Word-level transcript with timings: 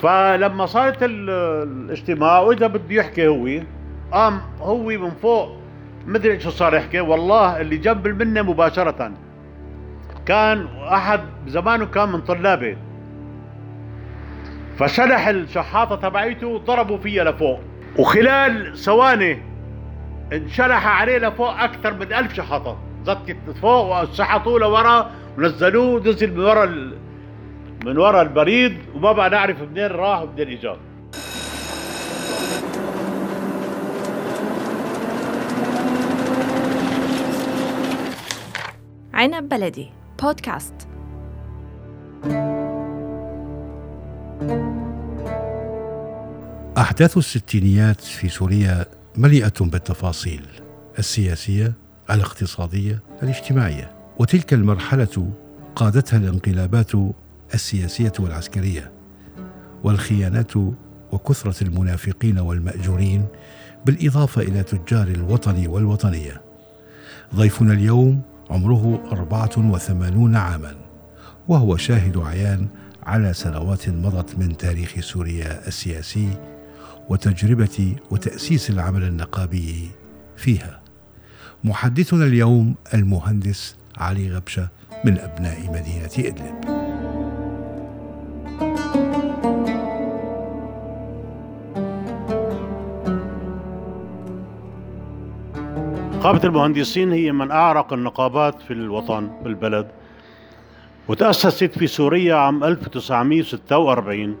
فلما 0.00 0.66
صارت 0.66 0.98
الاجتماع 1.02 2.38
وإذا 2.38 2.66
بده 2.66 2.94
يحكي 2.94 3.28
هو 3.28 3.62
قام 4.12 4.40
هو 4.60 4.88
من 4.88 5.10
فوق 5.10 5.56
مدري 6.06 6.32
إيش 6.32 6.48
صار 6.48 6.74
يحكي 6.74 7.00
والله 7.00 7.60
اللي 7.60 7.76
جنب 7.76 8.22
منه 8.22 8.42
مباشرة. 8.42 9.12
كان 10.26 10.66
أحد 10.92 11.20
زمانه 11.46 11.86
كان 11.86 12.08
من 12.08 12.20
طلابه 12.20 12.76
فشلح 14.78 15.28
الشحاطة 15.28 15.96
تبعيته 15.96 16.46
وضربوا 16.46 16.98
فيها 16.98 17.24
لفوق. 17.24 17.60
وخلال 17.96 18.78
ثواني 18.78 19.38
انشلح 20.32 20.86
عليه 20.86 21.18
لفوق 21.18 21.60
أكثر 21.60 21.94
من 21.94 22.12
ألف 22.12 22.34
شحاطة. 22.34 22.78
زتت 23.04 23.36
فوق 23.62 24.02
وسحطوه 24.02 24.60
لورا 24.60 25.10
ونزلوه 25.38 26.00
نزل 26.00 26.34
من 26.34 26.40
ورا 26.44 26.92
من 27.88 27.98
ورا 27.98 28.22
البريد 28.22 28.78
وما 28.94 29.12
بقى 29.12 29.30
نعرف 29.30 29.62
منين 29.62 29.86
راح 29.86 30.20
ومنين 30.20 30.48
اجى 30.48 30.72
عنب 39.14 39.48
بلدي 39.48 39.90
بودكاست 40.22 40.74
أحداث 46.78 47.18
الستينيات 47.18 48.00
في 48.00 48.28
سوريا 48.28 48.86
مليئة 49.16 49.52
بالتفاصيل 49.60 50.46
السياسية 50.98 51.72
الاقتصادية 52.10 53.02
الاجتماعية 53.22 53.92
وتلك 54.18 54.52
المرحلة 54.52 55.32
قادتها 55.76 56.16
الانقلابات 56.16 56.92
السياسية 57.54 58.12
والعسكرية 58.18 58.92
والخيانات 59.84 60.52
وكثرة 61.12 61.64
المنافقين 61.64 62.38
والمأجورين 62.38 63.26
بالإضافة 63.86 64.42
إلى 64.42 64.62
تجار 64.62 65.08
الوطن 65.08 65.66
والوطنية. 65.66 66.42
ضيفنا 67.34 67.72
اليوم 67.72 68.22
عمره 68.50 69.08
أربعة 69.12 69.50
وثمانون 69.56 70.36
عاما 70.36 70.74
وهو 71.48 71.76
شاهد 71.76 72.18
عيان 72.18 72.68
على 73.02 73.32
سنوات 73.32 73.88
مضت 73.88 74.38
من 74.38 74.56
تاريخ 74.56 75.00
سوريا 75.00 75.68
السياسي 75.68 76.28
وتجربة 77.08 77.96
وتأسيس 78.10 78.70
العمل 78.70 79.02
النقابي 79.04 79.90
فيها. 80.36 80.80
محدثنا 81.64 82.24
اليوم 82.24 82.74
المهندس 82.94 83.76
علي 83.98 84.30
غبشة 84.30 84.68
من 85.04 85.18
أبناء 85.18 85.70
مدينة 85.70 86.28
إدلب. 86.28 86.77
نقابة 96.18 96.44
المهندسين 96.44 97.12
هي 97.12 97.32
من 97.32 97.50
أعرق 97.50 97.92
النقابات 97.92 98.62
في 98.62 98.72
الوطن 98.72 99.30
بالبلد 99.44 99.88
وتأسست 101.08 101.78
في 101.78 101.86
سوريا 101.86 102.34
عام 102.34 102.64
1946 102.64 104.36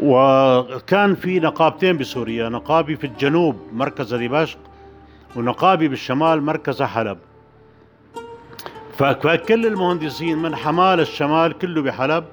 وكان 0.00 1.14
في 1.14 1.40
نقابتين 1.40 1.96
بسوريا 1.96 2.48
نقابي 2.48 2.96
في 2.96 3.06
الجنوب 3.06 3.56
مركز 3.72 4.14
دمشق 4.14 4.58
ونقابي 5.36 5.88
بالشمال 5.88 6.42
مركز 6.42 6.82
حلب. 6.82 7.18
فكل 8.98 9.66
المهندسين 9.66 10.38
من 10.38 10.56
حمال 10.56 11.00
الشمال 11.00 11.58
كله 11.58 11.82
بحلب 11.82 12.24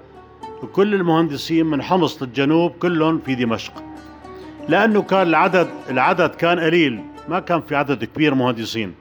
وكل 0.63 0.93
المهندسين 0.93 1.65
من 1.65 1.81
حمص 1.81 2.23
للجنوب 2.23 2.71
كلهم 2.71 3.19
في 3.19 3.35
دمشق. 3.35 3.73
لأنه 4.69 5.01
كان 5.01 5.21
العدد 5.27 5.67
العدد 5.89 6.29
كان 6.29 6.59
قليل. 6.59 7.01
ما 7.29 7.39
كان 7.39 7.61
في 7.61 7.75
عدد 7.75 8.03
كبير 8.03 8.35
مهندسين. 8.35 8.93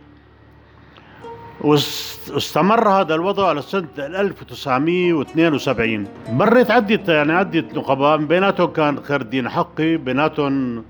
واستمر 1.60 2.88
هذا 2.88 3.14
الوضع 3.14 3.52
لسنة 3.52 3.88
1972 3.98 6.06
مرت 6.28 6.70
عدة 6.70 7.14
يعني 7.14 7.32
عدة 7.32 7.64
نقباء 7.74 8.16
بيناتهم 8.16 8.72
كان 8.72 9.00
خير 9.02 9.20
الدين 9.20 9.48
حقي 9.48 9.96
بيناتهم 9.96 10.84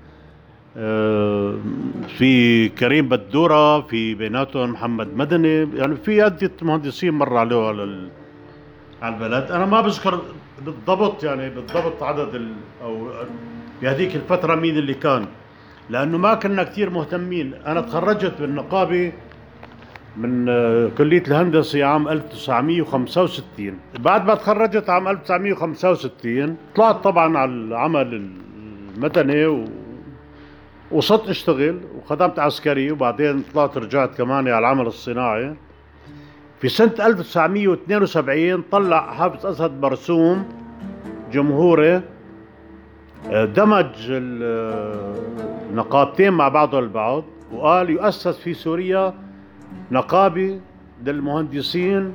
آه، 0.77 1.55
في 2.17 2.69
كريم 2.69 3.09
بدورة 3.09 3.81
في 3.81 4.15
بيناتهم 4.15 4.69
محمد 4.71 5.07
مدني. 5.15 5.77
يعني 5.77 5.95
في 5.95 6.21
عدة 6.21 6.51
مهندسين 6.61 7.13
مر 7.13 7.37
عليه 7.37 7.67
على 7.67 8.09
على 9.01 9.15
البلد. 9.15 9.51
أنا 9.51 9.65
ما 9.65 9.81
بذكر 9.81 10.21
بالضبط 10.65 11.23
يعني 11.23 11.49
بالضبط 11.49 12.03
عدد 12.03 12.47
أو 12.83 13.07
بهذيك 13.81 14.15
الفترة 14.15 14.55
مين 14.55 14.77
اللي 14.77 14.93
كان. 14.93 15.25
لأنه 15.89 16.17
ما 16.17 16.33
كنا 16.33 16.63
كثير 16.63 16.89
مهتمين. 16.89 17.53
أنا 17.65 17.81
تخرجت 17.81 18.33
بالنقابه 18.39 19.11
من 20.17 20.49
آه، 20.49 20.89
كلية 20.97 21.23
الهندسة 21.27 21.83
عام 21.83 22.07
1965 22.07 23.79
بعد 23.99 24.25
ما 24.25 24.35
تخرجت 24.35 24.89
عام 24.89 25.07
1965 25.07 26.57
طلعت 26.75 27.03
طبعا 27.03 27.37
على 27.37 27.51
العمل 27.51 28.31
المدني 28.95 29.45
و... 29.45 29.65
وصرت 30.91 31.29
أشتغل 31.29 31.79
وخدمت 31.97 32.39
عسكري 32.39 32.91
وبعدين 32.91 33.43
طلعت 33.53 33.77
رجعت 33.77 34.15
كمان 34.17 34.47
على 34.47 34.59
العمل 34.59 34.87
الصناعي. 34.87 35.55
في 36.61 36.69
سنة 36.69 36.93
1972 36.99 38.63
طلع 38.71 39.13
حافظ 39.13 39.45
أسد 39.45 39.81
مرسوم 39.81 40.49
جمهوري 41.31 42.01
دمج 43.31 44.11
النقابتين 45.71 46.33
مع 46.33 46.47
بعضهم 46.47 46.83
البعض 46.83 47.23
وقال 47.53 47.89
يؤسس 47.89 48.37
في 48.37 48.53
سوريا 48.53 49.13
نقابة 49.91 50.59
للمهندسين 51.05 52.13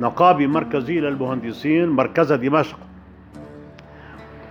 نقابة 0.00 0.46
مركزية 0.46 1.00
للمهندسين 1.00 1.88
مركزها 1.88 2.36
دمشق. 2.36 2.78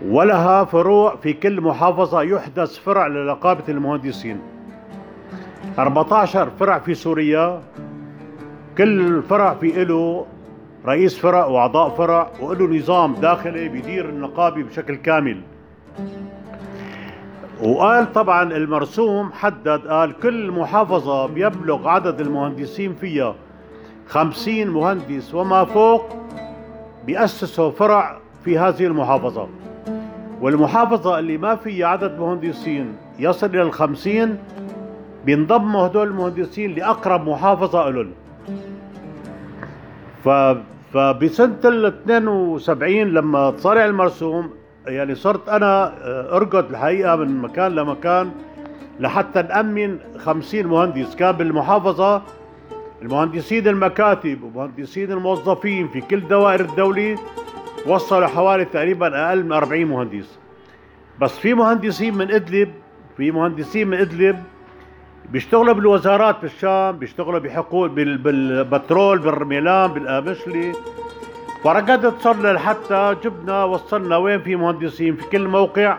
ولها 0.05 0.63
فروع 0.63 1.15
في 1.15 1.33
كل 1.33 1.61
محافظة 1.61 2.21
يحدث 2.21 2.77
فرع 2.77 3.07
لنقابة 3.07 3.63
المهندسين. 3.69 4.39
14 5.79 6.49
فرع 6.59 6.79
في 6.79 6.93
سوريا 6.93 7.61
كل 8.77 9.23
فرع 9.23 9.53
في 9.53 9.85
له 9.85 10.25
رئيس 10.85 11.19
فرع 11.19 11.45
وأعضاء 11.45 11.89
فرع 11.89 12.31
وله 12.41 12.77
نظام 12.77 13.13
داخلي 13.13 13.69
بيدير 13.69 14.09
النقابة 14.09 14.63
بشكل 14.63 14.95
كامل. 14.95 15.41
وقال 17.63 18.13
طبعا 18.13 18.43
المرسوم 18.43 19.31
حدد 19.33 19.87
قال 19.87 20.19
كل 20.19 20.51
محافظة 20.51 21.25
بيبلغ 21.27 21.87
عدد 21.87 22.21
المهندسين 22.21 22.93
فيها 22.93 23.35
خمسين 24.07 24.69
مهندس 24.69 25.33
وما 25.35 25.65
فوق 25.65 26.05
بيأسسوا 27.05 27.71
فرع 27.71 28.17
في 28.45 28.59
هذه 28.59 28.85
المحافظة. 28.85 29.47
والمحافظة 30.41 31.19
اللي 31.19 31.37
ما 31.37 31.55
فيها 31.55 31.87
عدد 31.87 32.19
مهندسين 32.19 32.95
يصل 33.19 33.47
إلى 33.47 33.61
الخمسين 33.61 34.37
بينضموا 35.25 35.87
هدول 35.87 36.07
المهندسين 36.07 36.75
لأقرب 36.75 37.29
محافظة 37.29 37.89
لهم 37.89 38.11
فبسنة 40.93 41.57
ال 41.65 41.85
72 41.85 42.91
لما 42.93 43.49
طلع 43.49 43.85
المرسوم 43.85 44.49
يعني 44.87 45.15
صرت 45.15 45.49
أنا 45.49 45.93
آه، 46.03 46.35
أرقد 46.37 46.69
الحقيقة 46.69 47.15
من 47.15 47.37
مكان 47.41 47.75
لمكان 47.75 48.31
لحتى 48.99 49.41
نأمن 49.41 49.99
خمسين 50.17 50.67
مهندس. 50.67 51.15
كان 51.15 51.31
بالمحافظة 51.31 52.21
المهندسين 53.01 53.67
المكاتب 53.67 54.43
ومهندسين 54.43 55.11
الموظفين 55.11 55.87
في 55.87 56.01
كل 56.01 56.27
دوائر 56.27 56.59
الدولة 56.59 57.15
وصلوا 57.87 58.27
حوالي 58.27 58.65
تقريبا 58.65 59.27
أقل 59.27 59.43
من 59.43 59.51
40 59.51 59.85
مهندس. 59.85 60.39
بس 61.21 61.39
في 61.39 61.53
مهندسين 61.53 62.17
من 62.17 62.31
إدلب 62.31 62.73
في 63.17 63.31
مهندسين 63.31 63.87
من 63.87 63.97
إدلب 63.97 64.43
بيشتغلوا 65.31 65.73
بالوزارات 65.73 66.41
بالشام 66.41 66.97
بيشتغلوا 66.97 67.39
بحقول 67.39 67.89
بالبترول 67.89 69.19
بالرميلان 69.19 69.91
بالآبشلي 69.91 70.71
فرقدت 71.63 72.21
صرنا 72.21 72.47
لحتى 72.47 73.15
جبنا 73.23 73.63
وصلنا 73.63 74.17
وين 74.17 74.41
في 74.41 74.55
مهندسين 74.55 75.15
في 75.15 75.29
كل 75.29 75.47
موقع. 75.47 75.97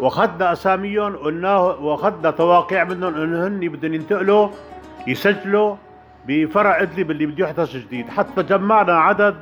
وأخذنا 0.00 0.52
أساميهم 0.52 1.16
قلناه 1.16 1.66
وأخذنا 1.66 2.30
تواقيع 2.30 2.84
منهم 2.84 3.14
انه 3.14 3.46
هن 3.46 3.60
بدهم 3.60 3.94
ينتقلوا 3.94 4.48
يسجلوا 5.06 5.76
بفرع 6.26 6.82
إدلب 6.82 7.10
اللي 7.10 7.26
بده 7.26 7.44
يحدث 7.44 7.76
جديد. 7.76 8.08
حتى 8.08 8.42
جمعنا 8.42 8.92
عدد 8.98 9.36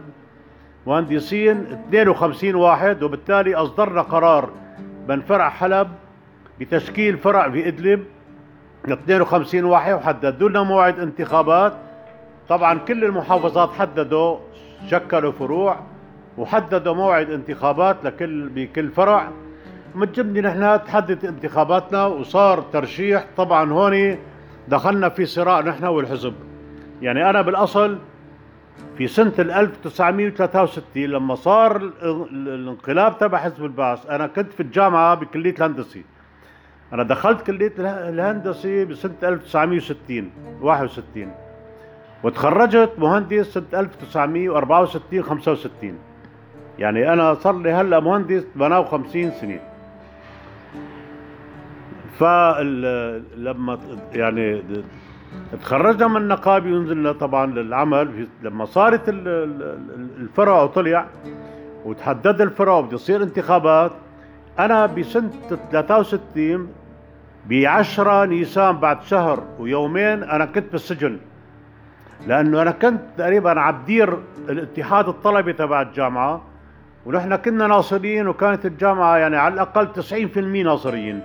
مهندسين 0.87 1.67
52 1.89 2.55
واحد 2.55 3.03
وبالتالي 3.03 3.55
أصدرنا 3.55 4.03
قرار 4.03 4.51
من 5.09 5.21
فرع 5.21 5.49
حلب 5.49 5.89
بتشكيل 6.61 7.19
فرع 7.19 7.51
في 7.51 7.69
إدلب. 7.69 8.05
52 8.89 9.65
واحد 9.65 9.95
وحددوا 9.95 10.49
لنا 10.49 10.63
موعد 10.63 11.01
انتخابات. 11.01 11.73
طبعا 12.49 12.79
كل 12.79 13.05
المحافظات 13.05 13.71
حددوا 13.79 14.39
شكلوا 14.91 15.33
فروع 15.33 15.81
وحددوا 16.39 16.95
موعد 16.95 17.31
انتخابات 17.31 17.97
لكل 18.05 18.49
بكل 18.49 18.89
فرع. 18.91 19.29
متجبني 19.95 20.41
نحن 20.41 20.85
تحدد 20.85 21.25
انتخاباتنا 21.25 22.07
وصار 22.07 22.61
ترشيح. 22.61 23.27
طبعا 23.37 23.73
هون 23.73 24.19
دخلنا 24.69 25.09
في 25.09 25.27
صراع 25.27 25.61
نحن 25.61 25.85
والحزب. 25.85 26.35
يعني 27.03 27.31
أنا 27.31 27.43
بالأصل 27.43 27.99
في 28.99 29.07
سنة 29.07 29.33
1963 29.39 31.03
لما 31.05 31.35
صار 31.35 31.77
الانقلاب 31.77 33.19
تبع 33.19 33.39
حزب 33.39 33.65
البعث 33.65 34.07
أنا 34.07 34.27
كنت 34.27 34.53
في 34.53 34.61
الجامعة 34.61 35.15
بكلية 35.15 35.55
الهندسة 35.59 36.03
أنا 36.93 37.03
دخلت 37.03 37.43
كلية 37.47 37.73
الهندسة 37.79 38.85
بسنة 38.85 39.15
1960 39.23 40.31
61 40.63 41.35
وتخرجت 42.23 42.93
مهندس 42.99 43.47
سنة 43.47 43.65
1964 43.75 45.23
65 45.23 45.99
يعني 46.79 47.13
أنا 47.13 47.35
صار 47.35 47.59
لي 47.59 47.73
هلأ 47.73 48.01
مهندس 48.01 48.47
58 48.55 49.31
سنة 49.31 49.61
فلما 52.19 53.79
يعني 54.13 54.63
تخرجنا 55.63 56.09
من 56.09 56.17
النقابة 56.17 56.73
ونزلنا 56.73 57.13
طبعا 57.13 57.47
للعمل. 57.47 58.29
لما 58.43 58.65
صارت 58.65 59.03
الفرع 59.09 60.63
وطلع 60.63 61.07
وتحدد 61.85 62.41
الفرع 62.41 62.73
وبده 62.75 62.95
يصير 62.95 63.23
انتخابات 63.23 63.93
أنا 64.59 64.87
بسنة 64.87 65.31
63 65.73 66.69
ب 67.47 67.53
10 67.53 68.25
نيسان 68.25 68.77
بعد 68.77 69.03
شهر 69.03 69.43
ويومين 69.59 70.23
أنا 70.23 70.45
كنت 70.45 70.73
بالسجن. 70.73 71.19
لأنه 72.27 72.63
أنا 72.63 72.71
كنت 72.71 73.01
تقريبا 73.19 73.61
عبدير 73.61 74.19
الاتحاد 74.49 75.09
الطلبي 75.09 75.53
تبع 75.53 75.83
الجامعة 75.83 76.43
ونحن 77.07 77.37
كنا 77.37 77.67
ناصريين 77.67 78.29
وكانت 78.29 78.67
الجامعة 78.67 79.17
يعني 79.17 79.37
على 79.37 79.55
الأقل 79.55 79.89
90% 80.03 80.39
ناصريين. 80.39 81.21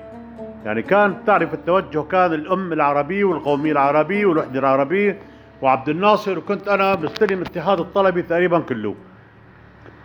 يعني 0.66 0.82
كان 0.82 1.16
تعرف 1.26 1.54
التوجه 1.54 2.04
كان 2.04 2.34
الأم 2.34 2.74
العربي 2.74 3.24
والقومية 3.24 3.72
العربي 3.72 4.26
والوحدة 4.26 4.60
العربية 4.60 5.18
وعبد 5.62 5.90
الناصر 5.90 6.38
وكنت 6.38 6.68
أنا 6.68 6.96
بستلم 6.96 7.42
اتحاد 7.42 7.80
الطلبي 7.80 8.22
تقريبا 8.22 8.60
كله. 8.60 8.96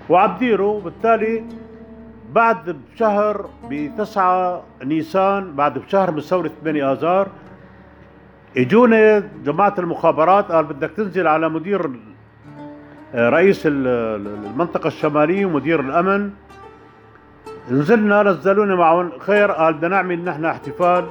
وعبديره 0.08 0.62
وبالتالي 0.66 1.44
بعد 2.32 2.76
بشهر 2.94 3.50
بتسعة 3.70 4.62
نيسان 4.84 5.52
بعد 5.56 5.78
بشهر 5.78 6.10
من 6.10 6.20
ثورة 6.20 6.50
8 6.64 6.92
آذار 6.92 7.28
اجوني 8.56 9.20
جماعة 9.44 9.74
المخابرات 9.78 10.52
قال 10.52 10.64
بدك 10.64 10.90
تنزل 10.90 11.26
على 11.26 11.48
مدير 11.48 11.90
رئيس 13.14 13.62
المنطقة 13.66 14.86
الشمالية 14.86 15.46
ومدير 15.46 15.80
الأمن. 15.80 16.30
نزلنا 17.70 18.22
نزلونا 18.22 18.74
معهم. 18.74 19.10
خير 19.18 19.50
قال 19.50 19.74
بدنا 19.74 19.88
نعمل 19.88 20.24
نحن 20.24 20.44
احتفال 20.44 21.04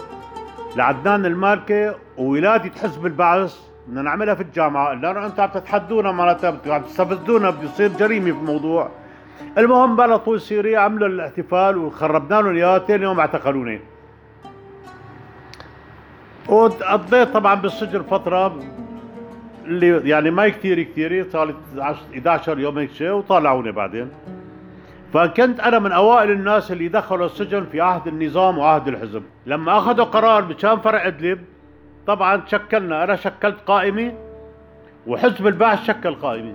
لعدنان 0.75 1.25
المالكي 1.25 1.93
وولادة 2.17 2.71
حزب 2.81 3.05
البعث 3.05 3.59
بدنا 3.87 4.01
نعملها 4.01 4.35
في 4.35 4.43
الجامعة 4.43 4.93
لأنه 4.93 5.25
أنتم 5.25 5.43
عم 5.43 5.49
تتحدونا 5.49 6.11
معناتها 6.11 6.57
عم 6.67 6.81
تستفزونا 6.81 7.49
بده 7.49 7.63
يصير 7.63 7.91
جريمة 7.99 8.31
في 8.31 8.37
الموضوع. 8.37 8.89
المهم 9.57 9.95
بلا 9.95 10.17
طول 10.17 10.41
سيري 10.41 10.77
عملوا 10.77 11.07
الاحتفال 11.07 11.77
وخربنا 11.77 12.41
لهم 12.41 12.55
اياه 12.55 12.77
ثاني 12.77 13.03
يوم 13.03 13.19
اعتقلوني. 13.19 13.81
وقضيت 16.49 17.27
طبعا 17.27 17.55
بالسجن 17.55 18.01
فترة 18.01 18.59
اللي 19.65 20.09
يعني 20.09 20.31
ما 20.31 20.49
كثير 20.49 20.83
كثير 20.83 21.29
صار 21.29 21.55
11 22.13 22.59
يوم 22.59 22.77
هيك 22.77 22.91
شيء 22.91 23.11
وطلعوني 23.11 23.71
بعدين. 23.71 24.09
فكنت 25.13 25.59
أنا 25.59 25.79
من 25.79 25.91
أوائل 25.91 26.31
الناس 26.31 26.71
اللي 26.71 26.87
دخلوا 26.87 27.25
السجن 27.25 27.65
في 27.71 27.81
عهد 27.81 28.07
النظام 28.07 28.57
وعهد 28.57 28.87
الحزب. 28.87 29.23
لما 29.45 29.77
أخذوا 29.77 30.05
قرار 30.05 30.41
بشان 30.41 30.79
فرع 30.79 31.07
إدلب 31.07 31.39
طبعا 32.07 32.41
شكلنا 32.47 33.03
أنا 33.03 33.15
شكلت 33.15 33.57
قائمه 33.65 34.13
وحزب 35.07 35.47
البعث 35.47 35.83
شكل 35.83 36.15
قائمه 36.15 36.53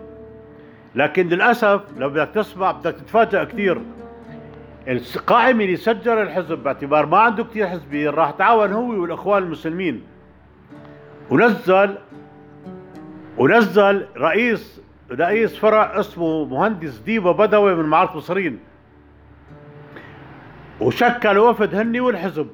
لكن 0.94 1.28
للأسف 1.28 1.80
لو 1.98 2.08
بدك 2.08 2.28
تسمع 2.34 2.72
بدك 2.72 2.94
تتفاجئ 2.94 3.44
كثير. 3.44 3.80
القائمه 4.88 5.64
اللي 5.64 5.76
سجل 5.76 6.18
الحزب 6.18 6.58
باعتبار 6.58 7.06
ما 7.06 7.18
عنده 7.18 7.44
كثير 7.44 7.66
حزبيين 7.66 8.08
راح 8.08 8.30
تعاون 8.30 8.72
هو 8.72 9.00
والإخوان 9.00 9.42
المسلمين. 9.42 10.02
ونزل 11.30 11.94
ونزل 13.38 14.06
رئيس 14.16 14.80
رئيس 15.12 15.56
فرع 15.56 16.00
اسمه 16.00 16.44
مهندس 16.44 16.98
ديبا 16.98 17.32
بدوي 17.32 17.74
من 17.74 17.84
معرض 17.84 18.16
مصرين 18.16 18.58
وشكل 20.80 21.38
وفد 21.38 21.74
هني 21.74 22.00
والحزب. 22.00 22.46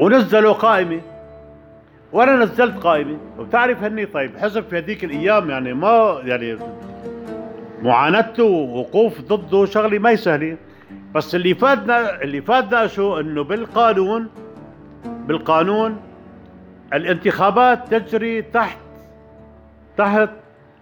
ونزلوا 0.00 0.52
قائمة. 0.52 1.00
وأنا 2.12 2.36
نزلت 2.36 2.76
قائمة. 2.76 3.18
وبتعرف 3.38 3.82
هني 3.82 4.06
طيب 4.06 4.36
حزب 4.38 4.64
في 4.64 4.78
هذيك 4.78 5.04
الأيام 5.04 5.50
يعني 5.50 5.74
ما 5.74 6.20
يعني 6.24 6.58
معاناته 7.82 8.44
ووقوف 8.44 9.20
ضده 9.20 9.64
شغلة 9.64 9.98
ما 9.98 10.16
سهلة. 10.16 10.56
بس 11.14 11.34
اللي 11.34 11.54
فادنا 11.54 12.22
اللي 12.22 12.40
فادنا 12.42 12.86
شو؟ 12.86 13.20
إنه 13.20 13.44
بالقانون 13.44 14.28
بالقانون 15.04 15.96
الانتخابات 16.92 17.94
تجري 17.94 18.42
تحت 18.42 18.78
تحت 19.96 20.28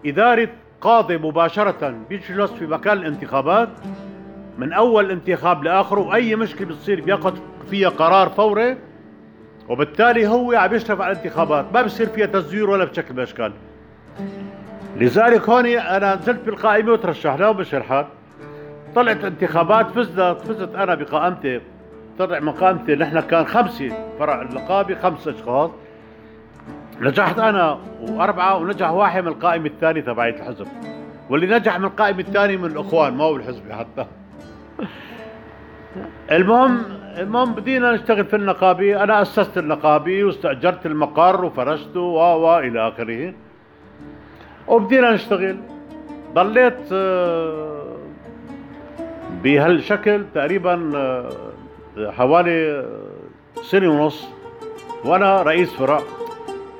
إدارة 0.07 0.49
قاضي 0.81 1.19
مباشرة. 1.19 1.95
بيجلس 2.09 2.51
في 2.51 2.67
مكان 2.67 2.99
الانتخابات. 2.99 3.69
من 4.59 4.73
أول 4.73 5.11
انتخاب 5.11 5.65
لآخره 5.65 6.01
وأي 6.01 6.37
مشكلة 6.37 6.69
بتصير 6.69 7.01
بياخذ 7.01 7.37
فيها 7.71 7.89
قرار 7.89 8.29
فوري. 8.29 8.77
وبالتالي 9.69 10.29
هو 10.29 10.53
عم 10.53 10.75
يشرف 10.75 11.01
على 11.01 11.13
الانتخابات. 11.13 11.67
ما 11.75 11.83
بصير 11.83 12.07
فيها 12.07 12.27
تزوير 12.27 12.71
ولا 12.71 12.85
بشكل 12.85 13.13
من 13.13 13.19
الأشكال. 13.19 13.53
لذلك 14.97 15.49
هون 15.49 15.67
أنا 15.67 16.15
نزلت 16.15 16.41
بالقائمة 16.47 16.93
وترشحنا 16.93 17.49
وبشرحات 17.49 18.07
طلعت 18.95 19.25
انتخابات 19.25 19.91
فزت 19.91 20.21
فزت 20.21 20.75
أنا 20.75 20.95
بقائمتي 20.95 21.61
طلع 22.19 22.39
من 22.39 22.53
قائمتي 22.53 22.95
نحن 22.95 23.21
كان 23.21 23.47
خمسة 23.47 23.91
فرع 24.19 24.43
النقابة 24.43 24.95
خمسة 24.95 25.31
أشخاص. 25.31 25.71
نجحت 27.01 27.39
أنا 27.39 27.79
وأربعة 28.01 28.57
ونجح 28.57 28.91
واحد 28.91 29.23
من 29.23 29.29
القائمة 29.29 29.67
الثانية 29.67 30.01
تبعت 30.01 30.41
الحزب. 30.41 30.67
واللي 31.31 31.47
نجح 31.47 31.79
من 31.79 31.85
القائمة 31.85 32.21
الثانية 32.21 32.57
من 32.57 32.65
الإخوان 32.65 33.15
ما 33.15 33.25
هو 33.25 33.37
الحزب 33.37 33.73
حتى. 33.73 34.07
المهم 36.33 36.83
المهم 37.19 37.55
بدينا 37.55 37.93
نشتغل 37.93 38.25
في 38.25 38.37
النقابه 38.37 39.03
أنا 39.03 39.23
أسست 39.23 39.59
النقابه 39.59 40.25
واستأجرت 40.25 40.87
المقر 40.87 41.45
وفرشته 41.45 42.01
و 42.01 42.47
و 42.47 42.59
إلى 42.59 42.89
آخره. 42.89 43.35
وبدينا 44.69 45.13
نشتغل. 45.13 45.57
ضليت 46.35 46.93
آه، 46.93 47.80
بهالشكل 49.43 50.25
تقريبا 50.35 50.93
آه، 50.97 51.31
حوالي 52.11 52.71
آه، 52.71 53.63
سنة 53.63 53.89
ونص. 53.89 54.29
وأنا 55.05 55.43
رئيس 55.43 55.73
فرع 55.73 56.01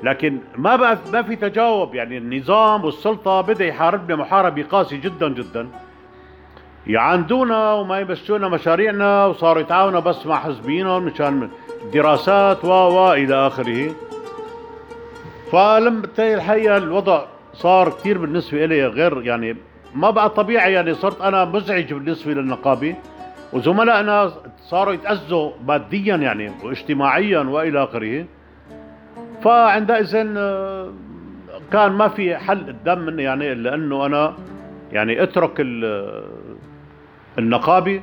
لكن 0.03 0.37
ما 0.57 0.75
بقى 0.75 0.97
ما 1.13 1.21
في 1.21 1.35
تجاوب. 1.35 1.95
يعني 1.95 2.17
النظام 2.17 2.85
والسلطة 2.85 3.41
بدأ 3.41 3.65
يحاربنا 3.65 4.15
محاربة 4.15 4.63
قاسية 4.63 5.01
جدا 5.01 5.29
جدا. 5.29 5.67
يعاندونا 6.87 7.73
وما 7.73 7.99
يمشونا 7.99 8.47
مشاريعنا 8.47 9.25
وصاروا 9.25 9.61
يتعاونوا 9.61 9.99
بس 9.99 10.25
مع 10.25 10.39
حزبينهم 10.39 11.03
مشان 11.03 11.49
دراسات 11.93 12.65
و 12.65 12.69
و 12.69 13.13
إلى 13.13 13.47
آخره. 13.47 13.91
فلما 15.51 16.03
الحقيقة 16.19 16.77
الوضع 16.77 17.25
صار 17.53 17.89
كثير 17.89 18.17
بالنسبة 18.17 18.65
إلي 18.65 18.85
غير 18.87 19.21
يعني 19.21 19.55
ما 19.95 20.09
بقى 20.09 20.29
طبيعي 20.29 20.73
يعني 20.73 20.93
صرت 20.93 21.21
أنا 21.21 21.45
مزعج 21.45 21.93
بالنسبة 21.93 22.33
للنقابة 22.33 22.95
وزملائنا 23.53 24.31
صاروا 24.61 24.93
يتأذوا 24.93 25.51
ماديا 25.67 26.15
يعني 26.15 26.51
واجتماعيا 26.63 27.39
وإلى 27.39 27.83
آخره. 27.83 28.25
فعندئذ 29.41 30.15
آه، 30.37 30.91
كان 31.71 31.91
ما 31.91 32.07
في 32.07 32.37
حل 32.37 32.67
قدام 32.67 32.99
مني 32.99 33.23
يعني 33.23 33.51
الا 33.51 33.75
انه 33.75 34.05
أنا 34.05 34.33
يعني 34.91 35.23
أترك 35.23 35.61
النقابة 37.39 38.01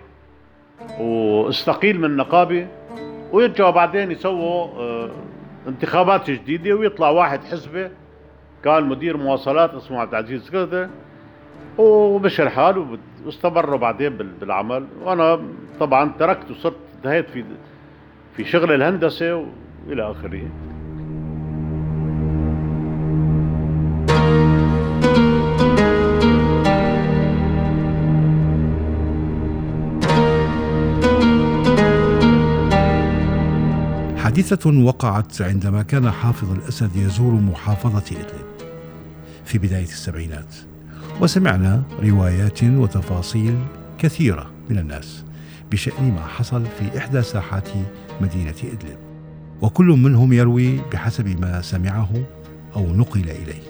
واستقيل 1.00 1.98
من 1.98 2.04
النقابة 2.04 2.66
ويرجعوا 3.32 3.70
بعدين 3.70 4.10
يسووا 4.10 4.64
آه، 4.64 5.10
انتخابات 5.68 6.30
جديدة 6.30 6.74
ويطلع 6.74 7.08
واحد 7.08 7.44
حزبي 7.44 7.90
كان 8.64 8.84
مدير 8.84 9.16
مواصلات 9.16 9.74
اسمه 9.74 10.00
عبد 10.00 10.14
العزيز 10.14 10.50
كذا 10.50 10.90
ومشي 11.78 12.42
الحال 12.42 12.98
واستمروا 13.26 13.78
بعدين 13.78 14.16
بالعمل. 14.40 14.86
وأنا 15.02 15.40
طبعا 15.80 16.12
تركت 16.18 16.50
وصرت 16.50 16.76
انتهيت 16.96 17.30
في 17.30 17.44
في 18.36 18.44
شغل 18.44 18.72
الهندسة 18.72 19.46
وإلى 19.86 20.10
آخره. 20.10 20.42
حادثة 34.16 34.84
وقعت 34.84 35.42
عندما 35.42 35.82
كان 35.82 36.10
حافظ 36.10 36.52
الأسد 36.52 36.96
يزور 36.96 37.32
محافظة 37.32 38.16
إدلب 38.16 38.46
في 39.44 39.58
بداية 39.58 39.82
السبعينات. 39.82 40.54
وسمعنا 41.20 41.82
روايات 42.02 42.64
وتفاصيل 42.64 43.58
كثيرة 43.98 44.50
من 44.70 44.78
الناس 44.78 45.24
بشأن 45.70 46.12
ما 46.12 46.26
حصل 46.26 46.64
في 46.78 46.98
إحدى 46.98 47.22
ساحات 47.22 47.68
مدينة 48.20 48.54
إدلب. 48.64 48.98
وكل 49.60 49.86
منهم 49.86 50.32
يروي 50.32 50.80
بحسب 50.92 51.40
ما 51.40 51.62
سمعه 51.62 52.10
أو 52.76 52.94
نقل 52.94 53.20
إليه. 53.20 53.62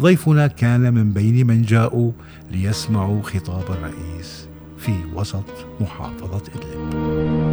ضيفنا 0.00 0.46
كان 0.46 0.94
من 0.94 1.12
بين 1.12 1.46
من 1.46 1.62
جاءوا 1.62 2.12
ليسمعوا 2.50 3.22
خطاب 3.22 3.64
الرئيس 3.70 4.48
في 4.78 4.92
وسط 5.14 5.44
محافظة 5.80 6.42
إدلب. 6.54 7.43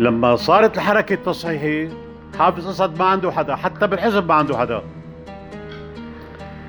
لما 0.00 0.36
صارت 0.36 0.76
الحركة 0.76 1.14
التصحيحية 1.14 1.88
حافظ 2.38 2.68
أسد 2.68 2.98
ما 2.98 3.04
عنده 3.04 3.32
حدا 3.32 3.56
حتى 3.56 3.86
بالحزب 3.86 4.28
ما 4.28 4.34
عنده 4.34 4.58
حدا. 4.58 4.82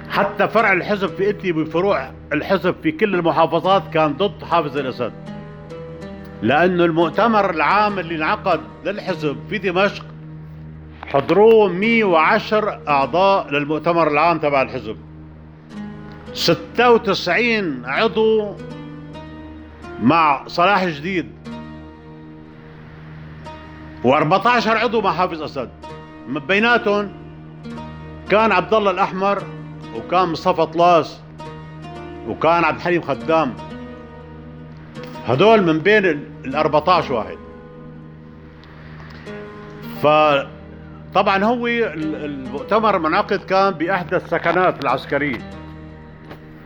حتى 0.10 0.48
فرع 0.48 0.74
الحزب 0.74 1.10
في 1.10 1.30
إدلب 1.30 1.58
وفروع 1.58 2.12
الحزب 2.34 2.76
في 2.84 2.92
كل 2.92 3.16
المحافظات 3.16 3.84
كان 3.94 4.14
ضد 4.14 4.44
حافظ 4.44 4.78
الأسد. 4.78 5.14
لأنه 6.42 6.86
المؤتمر 6.86 7.50
العام 7.50 8.00
اللي 8.00 8.16
انعقد 8.16 8.62
للحزب 8.86 9.38
في 9.50 9.58
دمشق 9.58 10.06
حضروه 11.08 11.70
110 11.70 12.82
أعضاء 12.88 13.50
للمؤتمر 13.50 14.08
العام 14.08 14.40
تبع 14.40 14.62
الحزب. 14.62 14.98
96 16.34 17.86
عضو 17.86 18.56
مع 20.02 20.48
صلاح 20.48 20.86
جديد. 20.86 21.41
و14 24.04 24.68
عضو 24.68 25.02
مع 25.02 25.14
حافظ 25.14 25.42
أسد. 25.42 25.70
من 26.28 26.40
بيناتهم 26.40 27.12
كان 28.30 28.52
عبد 28.52 28.74
الله 28.74 28.92
الأحمر 28.92 29.44
وكان 29.96 30.30
مصطفى 30.30 30.66
طلاس 30.66 31.22
وكان 32.28 32.64
عبد 32.64 32.78
الحليم 32.78 33.02
خدام. 33.02 33.54
هدول 35.28 35.62
من 35.62 35.80
بين 35.80 36.06
ال 36.06 36.56
14 36.56 37.14
واحد. 37.14 37.38
فطبعا 40.02 41.44
هو 41.44 41.68
المؤتمر 41.68 42.98
المنعقد 42.98 43.40
كان 43.40 43.72
باحدى 43.74 44.16
السكنات 44.16 44.84
العسكرية. 44.84 45.50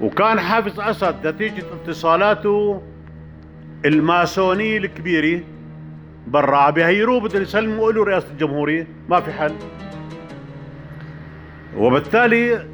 وكان 0.01 0.39
حافظ 0.39 0.79
أسد 0.79 1.27
نتيجة 1.27 1.63
اتصالاته 1.73 2.81
الماسونية 3.85 4.77
الكبيرة 4.77 5.43
برا 6.27 6.69
بيهيروه 6.69 7.19
بدهم 7.19 7.41
يسلموا 7.41 7.91
له 7.91 8.03
رئاسة 8.03 8.31
الجمهورية. 8.31 8.87
ما 9.09 9.21
في 9.21 9.31
حل. 9.31 9.55
وبالتالي 11.77 12.67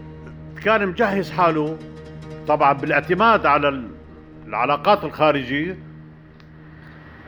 كان 0.64 0.88
مجهز 0.88 1.32
حاله 1.32 1.78
طبعا 2.48 2.74
بالاعتماد 2.74 3.46
على 3.46 3.84
العلاقات 4.48 5.04
الخارجية 5.04 5.78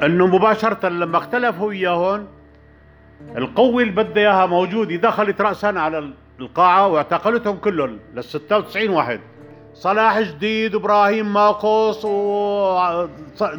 إنه 0.04 0.28
مباشرة 0.28 0.90
لما 0.90 1.18
اختلفوا 1.18 1.68
وياهم 1.68 2.28
القوة 3.38 3.82
اللي 3.82 3.94
بدها 3.94 4.24
إياها 4.24 4.46
موجودة 4.46 4.96
دخلت 4.96 5.42
رأسا 5.42 5.68
على 5.68 6.14
القاعة 6.40 6.88
واعتقلتهم 6.88 7.58
كلهم 7.58 8.00
لل 8.14 8.24
96 8.24 8.90
واحد. 8.90 9.20
صلاح 9.74 10.20
جديد 10.20 10.76
وابراهيم 10.76 11.34
ماقوس 11.34 12.06
وهذا 12.06 13.52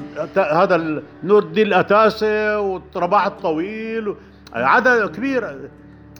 نور 1.24 1.42
الدين 1.42 1.66
الأتاسي 1.66 2.56
ورباح 2.56 3.26
الطويل 3.26 4.14
عدد 4.52 5.16
كبير. 5.16 5.70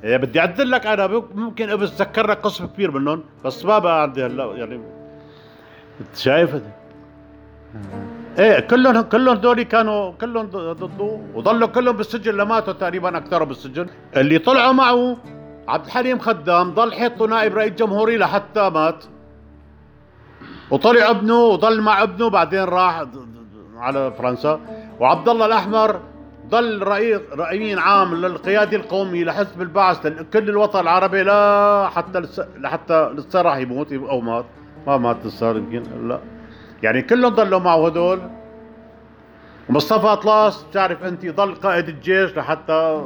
يعني 0.02 0.22
بدي 0.22 0.40
أعدل 0.40 0.70
لك 0.70 0.86
أنا 0.86 1.22
ممكن 1.34 1.70
أتذكر 1.70 2.26
لك 2.30 2.38
قسم 2.38 2.66
كبير 2.66 2.90
منهم 2.90 3.24
بس 3.44 3.64
ما 3.64 3.78
بقى 3.78 4.02
عندي 4.02 4.26
هلأ 4.26 4.44
يعني 4.44 4.80
شايف؟ 6.14 6.62
إيه 8.38 8.60
كلهم 8.60 9.00
كلهم 9.00 9.34
دول 9.34 9.62
كانوا 9.62 10.12
كلهم 10.12 10.46
ضده 10.46 11.20
وضلوا 11.34 11.68
كلهم 11.68 11.96
بالسجن 11.96 12.34
لماتوا 12.34 12.72
تقريبا 12.72 13.16
أكثرهم 13.16 13.48
بالسجن. 13.48 13.86
اللي 14.16 14.38
طلعوا 14.38 14.72
معه 14.72 15.16
عبد 15.68 15.84
الحليم 15.84 16.18
خدام 16.18 16.70
ضل 16.70 16.92
حيطه 16.92 17.26
نائب 17.26 17.54
رئيس 17.54 17.72
جمهوري 17.72 18.16
لحتى 18.16 18.70
مات. 18.70 19.04
وطلع 20.70 21.10
ابنه 21.10 21.34
وضل 21.44 21.80
مع 21.80 22.02
ابنه 22.02 22.30
بعدين 22.30 22.64
راح 22.64 23.04
على 23.76 24.12
فرنسا. 24.18 24.60
وعبد 25.00 25.28
الله 25.28 25.46
الأحمر 25.46 26.00
ضل 26.48 26.82
رئيس 26.82 27.20
رئيس 27.38 27.78
عام 27.78 28.14
للقيادة 28.14 28.76
القومي 28.76 29.24
لحزب 29.24 29.62
البعث 29.62 30.06
لكل 30.06 30.48
الوطن 30.48 30.80
العربي 30.80 31.22
لا 31.22 31.88
حتى 31.94 32.22
لحتى 32.56 33.08
لسه 33.14 33.42
راح 33.42 33.56
يموت 33.56 33.92
أو 33.92 34.20
مات. 34.20 34.44
ما 34.86 34.96
مات 34.96 35.26
لسه 35.26 35.50
يمكن 35.50 36.08
لا. 36.08 36.20
يعني 36.82 37.02
كلهم 37.02 37.34
ضلوا 37.34 37.58
معه 37.58 37.86
هدول 37.86 38.20
ومصطفى 39.68 40.06
اطلاس 40.06 40.62
بتعرف 40.62 41.04
أنت 41.04 41.26
ضل 41.26 41.54
قائد 41.54 41.88
الجيش 41.88 42.36
لحتى 42.36 43.04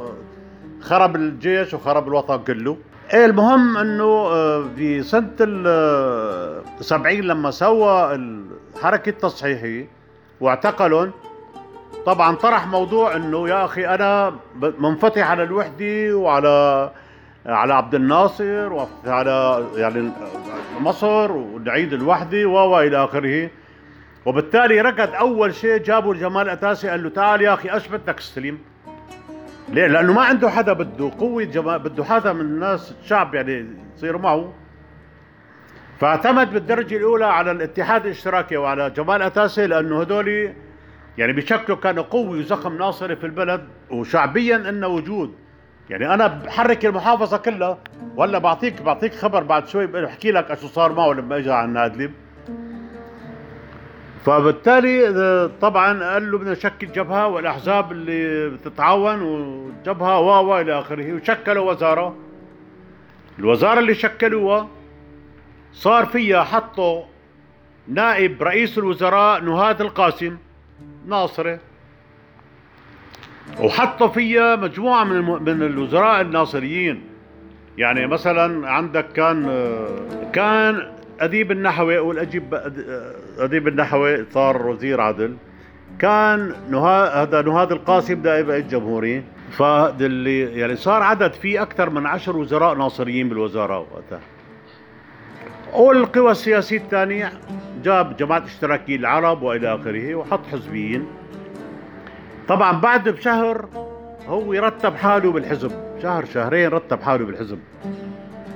خرب 0.81 1.15
الجيش 1.15 1.73
وخرب 1.73 2.07
الوطن 2.07 2.37
كله. 2.37 2.77
المهم 3.13 3.77
إنه 3.77 4.03
آه، 4.03 4.65
في 4.75 5.03
سنة 5.03 5.35
ال 5.41 6.63
70 6.83 7.15
آه، 7.17 7.21
لما 7.21 7.51
سوى 7.51 8.15
الحركة 8.15 9.09
التصحيحية 9.09 9.87
واعتقلهم 10.41 11.11
طبعا 12.05 12.35
طرح 12.35 12.67
موضوع 12.67 13.15
إنه 13.15 13.49
يا 13.49 13.65
أخي 13.65 13.87
أنا 13.87 14.35
منفتح 14.79 15.31
على 15.31 15.43
الوحدة 15.43 16.15
وعلى 16.17 16.91
على 17.45 17.73
عبد 17.73 17.95
الناصر 17.95 18.87
وعلى 19.05 19.65
يعني 19.75 20.11
مصر 20.79 21.31
ونعيد 21.31 21.93
الوحدة 21.93 22.45
و 22.45 22.79
إلى 22.79 23.03
آخره. 23.03 23.49
وبالتالي 24.25 24.81
ركض 24.81 25.15
أول 25.15 25.55
شيء 25.55 25.77
جابوا 25.77 26.13
جمال 26.13 26.49
اتاسي 26.49 26.89
قال 26.89 27.03
له 27.03 27.09
تعال 27.09 27.41
يا 27.41 27.53
أخي 27.53 27.73
إيش 27.73 27.87
بدك 27.87 28.17
استلم 28.17 28.57
ليه؟ 29.73 29.87
لأنه 29.87 30.13
ما 30.13 30.21
عنده 30.21 30.49
حدا 30.49 30.73
بده 30.73 31.11
قوة 31.19 31.43
جماعة 31.43 31.77
بده 31.77 32.03
حدا 32.03 32.33
من 32.33 32.41
الناس 32.41 32.95
الشعب 33.01 33.35
يعني 33.35 33.65
يصير 33.95 34.17
معه. 34.17 34.53
فاعتمد 35.99 36.53
بالدرجة 36.53 36.97
الأولى 36.97 37.25
على 37.25 37.51
الاتحاد 37.51 38.05
الاشتراكي 38.05 38.57
وعلى 38.57 38.89
جمال 38.89 39.21
أتاسي 39.21 39.67
لأنه 39.67 40.01
هدول 40.01 40.53
يعني 41.17 41.33
بشكله 41.33 41.75
كانوا 41.75 42.03
قوي 42.03 42.39
وزخم 42.39 42.77
ناصري 42.77 43.15
في 43.15 43.25
البلد 43.25 43.67
وشعبيا 43.89 44.55
إنه 44.69 44.87
وجود. 44.87 45.35
يعني 45.89 46.13
أنا 46.13 46.27
بحرك 46.27 46.85
المحافظة 46.85 47.37
كلها 47.37 47.77
ولا 48.15 48.37
بعطيك 48.37 48.81
بعطيك 48.81 49.13
خبر 49.13 49.43
بعد 49.43 49.67
شوي 49.67 49.87
بحكي 49.87 50.31
لك 50.31 50.59
شو 50.59 50.67
صار 50.67 50.93
معه 50.93 51.13
لما 51.13 51.37
اجى 51.37 51.51
على 51.51 51.65
النادلب 51.65 52.11
فبالتالي 54.25 55.49
طبعا 55.61 56.13
قال 56.13 56.31
له 56.31 56.37
بدنا 56.37 56.51
نشكل 56.51 56.91
جبهة 56.91 57.27
والأحزاب 57.27 57.91
اللي 57.91 58.49
بتتعاون 58.49 59.21
وجبهة 59.21 60.19
و 60.19 60.59
إلى 60.59 60.79
آخره 60.79 61.13
وشكلوا 61.13 61.71
وزارة. 61.71 62.15
الوزارة 63.39 63.79
اللي 63.79 63.95
شكلوها 63.95 64.67
صار 65.73 66.05
فيها 66.05 66.43
حطوا 66.43 67.03
نائب 67.87 68.43
رئيس 68.43 68.77
الوزراء 68.77 69.41
نهاد 69.41 69.81
القاسم 69.81 70.37
ناصري 71.07 71.59
وحطوا 73.59 74.07
فيها 74.07 74.55
مجموعة 74.55 75.03
من 75.03 75.43
من 75.43 75.63
الوزراء 75.63 76.21
الناصريين. 76.21 77.03
يعني 77.77 78.07
مثلا 78.07 78.69
عندك 78.69 79.11
كان 79.11 79.45
كان 80.33 80.91
أديب 81.19 81.51
النحوي 81.51 81.97
والأجيب 81.97 82.73
أديب 83.37 83.67
النحوي 83.67 84.25
صار 84.31 84.67
وزير 84.67 85.01
عدل 85.01 85.35
كان 85.99 86.53
هذا 86.73 87.41
نهاد 87.41 87.71
القاسم 87.71 88.21
نائب 88.23 88.49
الجمهوري 88.49 89.23
فاللي 89.51 90.59
يعني 90.59 90.75
صار 90.75 91.03
عدد 91.03 91.33
في 91.33 91.61
أكثر 91.61 91.89
من 91.89 92.05
عشر 92.05 92.37
وزراء 92.37 92.75
ناصريين 92.75 93.29
بالوزارة 93.29 93.79
وقتها. 93.79 94.19
والقوى 95.73 96.31
السياسية 96.31 96.77
الثانية 96.77 97.31
جاب 97.83 98.17
جماعة 98.17 98.45
اشتراكية 98.45 98.95
العرب 98.95 99.41
وإلى 99.41 99.75
آخره 99.75 100.15
وحط 100.15 100.45
حزبيين. 100.51 101.07
طبعا 102.47 102.71
بعد 102.71 103.09
بشهر 103.09 103.65
هو 104.27 104.53
يرتب 104.53 104.95
حاله 104.95 105.31
بالحزب 105.31 105.71
شهر 106.01 106.25
شهرين 106.25 106.69
رتب 106.69 107.01
حاله 107.01 107.25
بالحزب. 107.25 107.59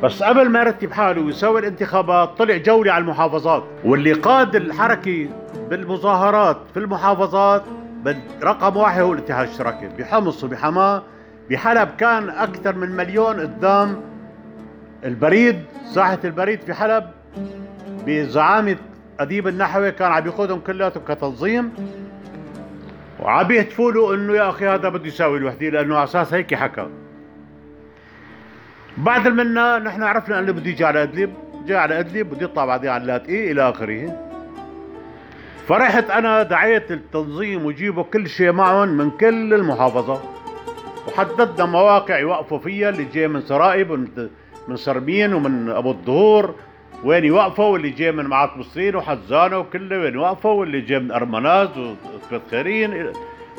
بس 0.03 0.23
قبل 0.23 0.49
ما 0.49 0.59
يرتب 0.59 0.91
حاله 0.91 1.21
ويسوي 1.21 1.59
الانتخابات 1.59 2.37
طلع 2.37 2.57
جولة 2.57 2.91
على 2.91 3.01
المحافظات. 3.01 3.63
واللي 3.83 4.13
قاد 4.13 4.55
الحركة 4.55 5.29
بالمظاهرات 5.69 6.57
في 6.73 6.79
المحافظات 6.79 7.63
رقم 8.43 8.77
واحد 8.77 9.01
هو 9.01 9.13
الاتحاد 9.13 9.45
الاشتراكي. 9.45 9.87
بحمص 9.87 10.43
وبحماة 10.43 11.03
بحلب 11.49 11.89
كان 11.97 12.29
أكثر 12.29 12.75
من 12.75 12.91
مليون 12.91 13.39
قدام 13.39 14.01
البريد 15.05 15.63
ساحة 15.93 16.19
البريد 16.23 16.61
في 16.61 16.73
حلب. 16.73 17.03
بزعامة 18.05 18.77
أديب 19.19 19.47
النحوي 19.47 19.91
كان 19.91 20.11
عم 20.11 20.25
ياخذهم 20.25 20.59
كلياتهم 20.59 21.03
كتنظيم. 21.07 21.73
وعم 23.19 23.51
يهتفوا 23.51 23.91
له 23.91 24.13
إنه 24.13 24.33
يا 24.33 24.49
أخي 24.49 24.67
هذا 24.67 24.89
بده 24.89 25.05
يساوي 25.05 25.37
الوحدة 25.37 25.69
لأنه 25.69 25.95
على 25.95 26.03
أساس 26.03 26.33
هيك 26.33 26.55
حكى. 26.55 26.87
بعد 28.97 29.27
منا 29.27 29.79
نحن 29.79 30.03
عرفنا 30.03 30.39
أنه 30.39 30.51
بده 30.51 30.69
يجي 30.69 30.85
على 30.85 31.03
أدلب 31.03 31.33
جاء 31.65 31.77
على 31.77 31.99
أدلب 31.99 32.29
بده 32.29 32.43
يطلع 32.45 32.65
بعدين 32.65 32.89
على 32.89 33.01
اللاتقي 33.01 33.51
إلى 33.51 33.69
آخره. 33.69 34.19
فرحت 35.67 36.09
أنا 36.09 36.43
دعيت 36.43 36.91
التنظيم 36.91 37.65
وجيبوا 37.65 38.03
كل 38.03 38.29
شيء 38.29 38.51
معهم 38.51 38.87
من 38.87 39.11
كل 39.11 39.53
المحافظة. 39.53 40.21
وحددنا 41.07 41.65
مواقع 41.65 42.19
يوقفوا 42.19 42.59
فيها 42.59 42.89
اللي 42.89 43.03
جاي 43.03 43.27
من 43.27 43.41
سرائب 43.41 43.89
ومن 43.89 44.07
من 44.67 44.75
سربين 44.75 45.33
ومن 45.33 45.69
أبو 45.69 45.91
الظهور 45.91 46.55
وين 47.03 47.23
يوقفوا؟ 47.25 47.65
واللي 47.65 47.89
جاي 47.89 48.11
من 48.11 48.25
معاط 48.25 48.57
مصرين 48.57 48.95
وحزانة 48.95 49.57
وكله 49.57 49.99
وين 49.99 50.13
يوقفوا؟ 50.13 50.51
واللي 50.51 50.81
جاي 50.81 50.99
من 50.99 51.11
أرمناز 51.11 51.69
وثبت 51.77 52.41
خيرين 52.51 53.11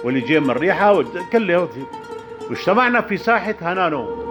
واللي 0.04 0.20
جاي 0.20 0.40
من 0.40 0.50
ريحة 0.50 1.02
كله 1.32 1.68
واجتمعنا 2.50 3.00
في 3.00 3.16
ساحة 3.16 3.54
هنانو. 3.62 4.24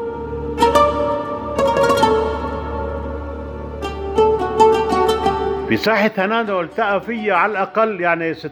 في 5.73 5.77
ساحة 5.77 6.11
هنانو 6.17 6.61
التقى 6.61 7.01
فيها 7.01 7.35
على 7.35 7.51
الأقل 7.51 8.01
يعني 8.01 8.33
ست 8.33 8.51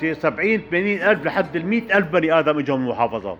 70 0.00 0.58
80 0.70 0.86
ألف 0.86 1.24
لحد 1.24 1.56
ال 1.56 1.66
100 1.66 1.98
ألف 1.98 2.06
بني 2.06 2.38
آدم 2.38 2.58
إجوا 2.58 2.76
من 2.76 2.84
المحافظات 2.84 3.38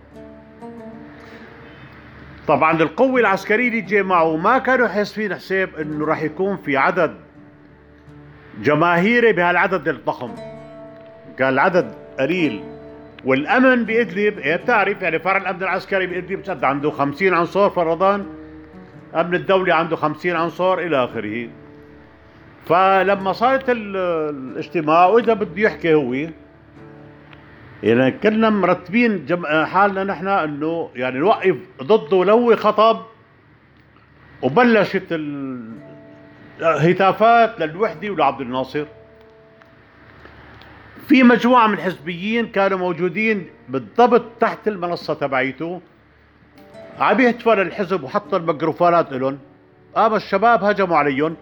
طبعا 2.48 2.82
القوة 2.82 3.20
العسكرية 3.20 3.68
اللي 3.68 3.80
جاي 3.80 4.02
معه 4.02 4.36
ما 4.36 4.58
كانوا 4.58 4.88
حاسبين 4.88 5.34
حساب 5.34 5.68
إنه 5.80 6.06
راح 6.06 6.22
يكون 6.22 6.56
في 6.56 6.76
عدد 6.76 7.14
جماهيري 8.62 9.32
بهالعدد 9.32 9.88
الضخم. 9.88 10.30
كان 11.38 11.48
العدد 11.48 11.94
قليل. 12.20 12.64
والأمن 13.24 13.84
بإدلب 13.84 14.38
إيه 14.38 14.56
بتعرف 14.56 15.02
يعني 15.02 15.18
فرع 15.18 15.36
الأمن 15.36 15.62
العسكري 15.62 16.06
بإدلب 16.06 16.44
صد 16.44 16.64
عنده 16.64 16.90
50 16.90 17.34
عنصر 17.34 17.70
فرضان 17.70 18.26
أمن 19.14 19.34
الدولي 19.34 19.72
عنده 19.74 19.96
50 19.96 20.36
عنصر 20.36 20.78
إلى 20.78 21.04
آخره. 21.04 21.48
فلما 22.70 23.32
صارت 23.32 23.64
الاجتماع 23.68 25.06
وإذا 25.06 25.34
بده 25.34 25.62
يحكي 25.62 25.94
هو 25.94 26.14
يعني 27.82 28.10
كنا 28.10 28.50
مرتبين. 28.50 29.26
حالنا 29.64 30.04
نحن 30.04 30.28
إنه 30.28 30.90
يعني 30.94 31.18
نوقف 31.18 31.56
ضده 31.82 32.16
ولو 32.16 32.56
خطب 32.56 33.00
وبلشت 34.42 35.06
الهتافات 36.60 37.60
للوحدة 37.60 38.10
ولعبد 38.10 38.40
الناصر 38.40 38.84
في 41.08 41.22
مجموعة 41.22 41.66
من 41.66 41.74
الحزبيين 41.74 42.46
كانوا 42.46 42.78
موجودين 42.78 43.46
بالضبط 43.68 44.24
تحت 44.40 44.68
المنصة 44.68 45.14
تبعيته 45.14 45.80
عم 46.98 47.20
يهتفوا 47.20 47.54
للحزب 47.54 48.02
وحطوا 48.02 48.38
الميكروفونات 48.38 49.12
لهم 49.12 49.38
قام 49.94 50.14
الشباب 50.14 50.64
هجموا 50.64 50.96
عليهم 50.96 51.36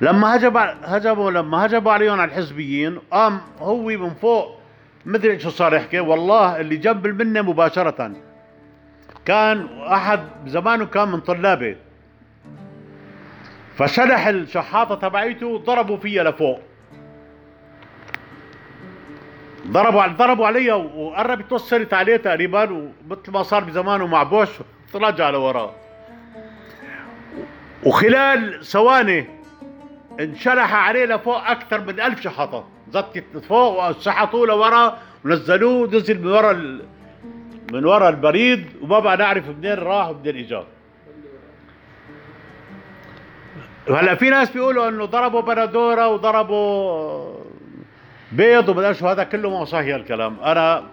لما 0.00 0.36
هجم 0.36 0.56
هجموا 0.84 1.30
لما 1.30 1.66
هجموا 1.66 1.92
عليهم 1.92 2.20
على 2.20 2.28
الحزبيين 2.28 2.98
قام 3.10 3.40
هو 3.58 3.86
من 3.86 4.14
فوق. 4.14 4.60
مدري 5.06 5.38
شو 5.38 5.50
صار 5.50 5.74
يحكي؟ 5.74 6.00
والله 6.00 6.60
اللي 6.60 6.76
جنب 6.76 7.06
منه 7.06 7.42
مباشرة. 7.42 8.12
كان 9.24 9.66
أحد 9.92 10.20
زمانه 10.46 10.86
كان 10.86 11.08
من 11.08 11.20
طلابه. 11.20 11.76
فشلح 13.76 14.26
الشحاطة 14.26 14.94
تبعيته 14.94 15.58
ضربوا 15.58 15.96
فيها 15.96 16.24
لفوق. 16.24 16.60
ضربوا 19.66 20.06
ضربوا 20.06 20.46
علي 20.46 20.72
وقرب 20.72 21.48
توصلت 21.48 21.94
عليه 21.94 22.16
تقريبا 22.16 22.70
ومثل 22.70 23.32
ما 23.32 23.42
صار 23.42 23.64
بزمانه 23.64 24.06
مع 24.06 24.22
بوش 24.22 24.48
تراجع 24.92 25.30
لوراه 25.30 25.70
وخلال 27.84 28.64
ثواني 28.64 29.39
انشلح 30.20 30.74
عليه 30.74 31.04
لفوق 31.04 31.48
أكثر 31.50 31.80
من 31.80 32.00
ألف 32.00 32.20
شحطه 32.20 32.64
زتت 32.92 33.24
فوق 33.48 33.88
وسحطوه 33.88 34.46
لورا 34.46 34.98
ونزلوه 35.24 35.88
نزل 35.88 36.20
من 36.20 36.26
ورا 36.26 36.50
ال... 36.50 36.82
من 37.72 37.84
ورا 37.84 38.08
البريد 38.08 38.66
وما 38.82 38.98
بقى 38.98 39.16
نعرف 39.16 39.48
منين 39.48 39.74
راح 39.78 40.08
ومنين 40.08 40.36
إجا. 40.36 40.64
هلأ 43.88 44.14
في 44.14 44.30
ناس 44.30 44.50
بيقولوا 44.50 44.88
إنه 44.88 45.04
ضربوا 45.04 45.40
بندورة 45.40 46.08
وضربوا 46.08 47.34
بيض 48.32 48.68
وما 48.68 48.92
شو 48.92 49.08
هذا 49.08 49.24
كله 49.24 49.50
ما 49.50 49.64
صحيح 49.64 49.94
الكلام. 49.96 50.36
أنا 50.40 50.84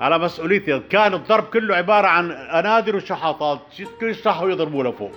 على 0.00 0.18
مسؤوليتي 0.18 0.78
كان 0.78 1.14
الضرب 1.14 1.44
كله 1.44 1.76
عبارة 1.76 2.06
عن 2.06 2.30
أنادر 2.30 2.96
وشحاطات 2.96 3.60
كل 4.00 4.10
يصحوا 4.10 4.50
يضربوا 4.50 4.84
لفوق. 4.84 5.12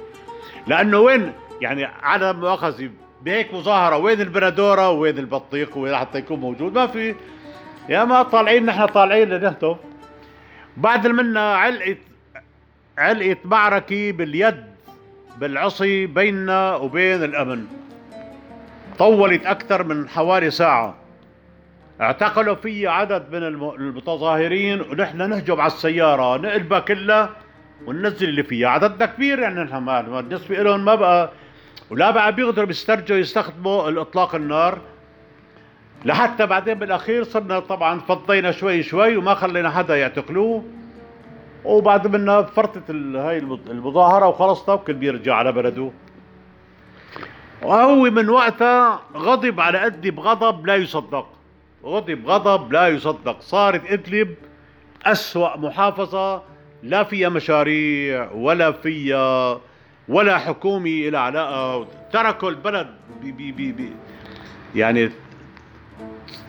لأنه 0.68 1.00
وين؟ 1.00 1.34
يعني 1.62 1.86
على 1.86 2.34
مؤاخذة 2.34 2.90
بهيك 3.22 3.54
مظاهرة. 3.54 3.98
وين 3.98 4.22
البندوره 4.22 4.90
وين 4.90 5.18
البطيخ؟ 5.18 5.78
وين 5.78 5.96
حتى 5.96 6.18
يكون 6.18 6.40
موجود؟ 6.40 6.74
ما 6.74 6.88
في. 6.88 7.16
يا 7.90 8.04
ما 8.04 8.24
طالعين 8.24 8.66
نحن 8.66 8.86
طالعين 8.86 9.30
لنهتف. 9.30 9.78
بعد 10.78 11.08
منا 11.08 11.56
علقت 11.56 11.98
علقت 12.98 13.38
معركة 13.46 14.12
باليد 14.12 14.64
بالعصي 15.38 16.06
بيننا 16.06 16.76
وبين 16.76 17.24
الأمن. 17.24 17.66
طولت 18.98 19.46
أكثر 19.46 19.84
من 19.84 20.10
حوالي 20.10 20.52
ساعة. 20.52 20.96
اعتقلوا 22.02 22.56
في 22.56 22.88
عدد 22.88 23.26
من 23.32 23.44
المتظاهرين 23.76 24.82
ونحن 24.82 25.30
نهجم 25.30 25.62
على 25.62 25.72
السيارة 25.72 26.38
نقلبها 26.38 26.80
كلها 26.80 27.30
وننزل 27.86 28.30
اللي 28.30 28.44
فيها. 28.44 28.70
عددنا 28.70 29.06
كبير 29.06 29.40
يعني 29.40 29.64
نحن 29.64 29.86
بالنسبة 29.86 30.64
لهم 30.64 30.86
ما 30.86 30.96
بقى 30.96 31.32
ولا 31.92 32.12
بقى 32.12 32.36
بيقدروا 32.36 32.68
بيسترجوا 32.68 33.18
يستخدموا 33.18 33.90
الإطلاق 33.90 34.36
النار. 34.36 34.78
لحتى 36.06 36.46
بعدين 36.46 36.74
بالأخير 36.74 37.24
صرنا 37.24 37.60
طبعا 37.60 38.00
فضينا 38.00 38.52
شوي 38.52 38.84
شوي 38.84 39.18
وما 39.18 39.34
خلينا 39.34 39.70
حدا 39.70 39.98
يعتقلوه. 39.98 40.64
وبعد 41.66 42.08
منا 42.08 42.44
فرطت 42.44 42.92
هاي 43.16 43.38
المظاهرة 43.70 44.28
وخلص 44.28 44.70
الكل 44.70 44.94
بيرجع 44.94 45.36
على 45.36 45.52
بلده. 45.52 45.92
وهو 47.64 47.96
من 47.96 48.30
وقتها 48.30 49.02
غضب 49.16 49.60
على 49.60 49.78
قدي 49.80 50.12
بغضب 50.12 50.66
لا 50.66 50.76
يصدق. 50.76 51.28
غضب 51.84 52.28
غضب 52.28 52.72
لا 52.72 52.88
يصدق. 52.88 53.42
صارت 53.42 53.92
إدلب 53.92 54.36
أسوأ 55.06 55.58
محافظة 55.58 56.44
لا 56.84 57.04
فيها 57.04 57.30
مشاريع 57.30 58.32
ولا 58.32 58.72
فيها 58.72 59.62
ولا 60.08 60.38
حكومي 60.38 61.08
إلى 61.08 61.18
علاقة. 61.18 61.88
تركوا 62.14 62.50
البلد 62.50 62.88
بي 63.22 63.32
بي 63.32 63.52
بي 63.52 63.72
بي. 63.72 63.94
يعني 64.76 65.12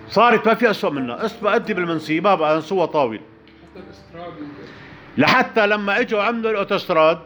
صارت 0.08 0.46
ما 0.48 0.54
في 0.54 0.70
أسوأ 0.70 0.90
منها. 0.90 1.26
اسمها 1.26 1.54
أدي 1.54 1.74
بالمنسية 1.74 2.20
ما 2.20 2.34
بقى 2.34 2.58
نسوها 2.58 2.86
طاول 2.86 3.20
لحتى 5.18 5.66
لما 5.66 6.00
إجوا 6.00 6.22
عملوا 6.22 6.50
الأوتوستراد 6.50 7.18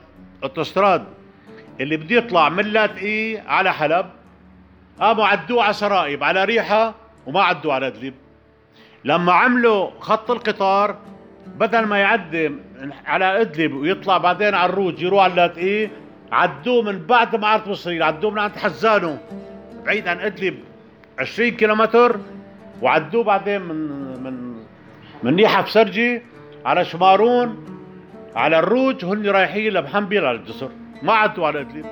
اوتوستراد 0.43 1.05
اللي 1.81 1.97
بده 1.97 2.17
يطلع 2.17 2.49
من 2.49 2.65
لاذقي 2.65 3.39
على 3.39 3.73
حلب 3.73 4.07
قاموا 5.01 5.27
عدوه 5.27 5.63
على 5.65 5.73
سرائب 5.73 6.25
على 6.25 6.45
ريحة 6.45 6.95
وما 7.27 7.43
عدوا 7.43 7.73
على 7.75 7.87
أدلب. 7.87 8.15
لما 9.05 9.33
عملوا 9.33 9.91
خط 10.01 10.31
القطار 10.31 10.97
بدل 11.47 11.87
ما 11.87 11.99
يعدي 11.99 12.51
على 13.07 13.41
أدلب 13.41 13.75
ويطلع 13.75 14.19
بعدين 14.19 14.55
على 14.55 14.71
الروج 14.73 15.03
يروح 15.03 15.25
على 15.25 15.35
لاذقي 15.35 15.91
عدوه 16.33 16.83
من 16.83 17.07
بعد 17.07 17.37
معرض 17.37 17.69
مصري 17.69 18.03
عدوه 18.03 18.31
من 18.31 18.39
عند 18.39 18.57
حزانه. 18.57 19.19
بعيد 19.85 20.09
عن 20.09 20.21
إدلب 20.21 20.55
20 21.19 21.51
كيلومتر. 21.51 22.21
وعدوه 22.83 23.25
بعدين 23.25 23.61
من 23.61 23.77
من 24.23 24.55
من 25.23 25.35
نيحة 25.35 25.63
بسرجي 25.63 26.23
على 26.65 26.85
شمارون 26.85 27.57
على 28.37 28.59
الروج 28.59 29.05
هن 29.05 29.27
رايحين 29.27 29.73
لمحنبل 29.73 30.25
على 30.25 30.39
الجسر. 30.39 30.71
ما 31.03 31.13
عدوا 31.13 31.47
على 31.47 31.61
إدلب. 31.61 31.87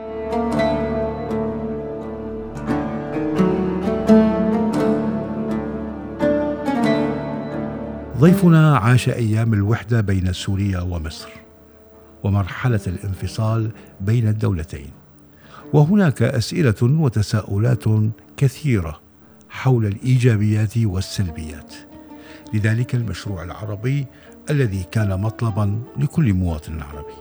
ضيفنا 8.18 8.77
عاش 8.77 9.09
أيام 9.09 9.55
الوحدة 9.55 10.01
بين 10.01 10.33
سوريا 10.33 10.81
ومصر. 10.81 11.43
ومرحلة 12.24 12.80
الانفصال 12.87 13.70
بين 14.00 14.28
الدولتين. 14.28 14.90
وهناك 15.72 16.22
أسئلة 16.22 16.74
وتساؤلات 16.82 17.84
كثيرة 18.37 19.00
حول 19.50 19.87
الإيجابيات 19.87 20.78
والسلبيات. 20.78 21.74
لذلك 22.54 22.94
المشروع 22.94 23.42
العربي 23.42 24.06
الذي 24.50 24.84
كان 24.92 25.20
مطلبا 25.20 25.80
لكل 25.96 26.32
مواطن 26.32 26.80
عربي. 26.80 27.14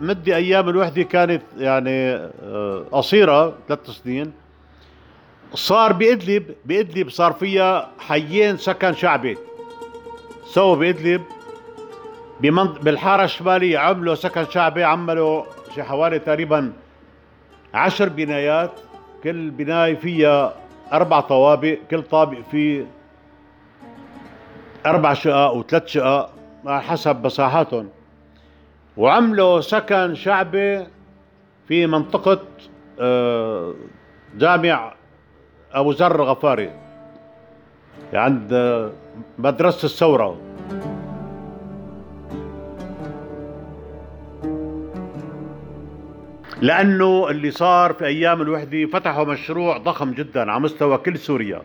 مدة 0.00 0.36
أيام 0.36 0.68
الوحدة 0.68 1.02
كانت 1.02 1.42
يعني 1.58 2.14
آه، 2.14 2.84
قصيرة 2.92 3.54
ثلاث 3.68 3.90
سنين. 3.90 4.32
صار 5.54 5.92
بإدلب 5.92 6.54
بإدلب 6.64 7.10
صار 7.10 7.32
فيها 7.32 7.90
حيين 7.98 8.56
سكن 8.56 8.94
شعبي. 8.94 9.38
سووا 10.44 10.76
بإدلب 10.76 11.22
بالحارة 12.82 13.24
الشمالية 13.24 13.78
عملوا 13.78 14.14
سكن 14.14 14.44
شعبي 14.50 14.84
عملوا 14.84 15.44
شي 15.74 15.82
حوالي 15.82 16.18
تقريبا 16.18 16.72
عشر 17.74 18.08
بنايات 18.08 18.70
كل 19.24 19.50
بناية 19.50 19.94
فيها 19.94 20.54
أربع 20.92 21.20
طوابق 21.20 21.78
كل 21.90 22.02
طابق 22.02 22.38
فيه 22.50 22.86
أربع 24.86 25.14
شقق 25.14 25.52
وثلاث 25.52 25.86
شقق 25.86 26.30
على 26.66 26.82
حسب 26.82 27.26
مساحاتهم. 27.26 27.88
وعملوا 28.96 29.60
سكن 29.60 30.14
شعبي 30.14 30.86
في 31.68 31.86
منطقة 31.86 32.40
آه، 33.00 33.74
جامع 34.34 34.92
أبو 35.72 35.90
ذر 35.90 36.22
غفاري. 36.22 36.70
عند 38.12 38.52
مدرسة 39.38 39.84
الثورة. 39.84 40.40
لأنه 46.60 47.30
اللي 47.30 47.50
صار 47.50 47.92
في 47.92 48.06
أيام 48.06 48.42
الوحدة 48.42 48.86
فتحوا 48.86 49.24
مشروع 49.24 49.78
ضخم 49.78 50.12
جدا 50.12 50.50
على 50.50 50.60
مستوى 50.60 50.98
كل 50.98 51.18
سوريا. 51.18 51.62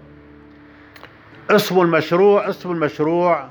اسمه 1.50 1.82
المشروع 1.82 2.50
اسمه 2.50 2.72
المشروع 2.72 3.50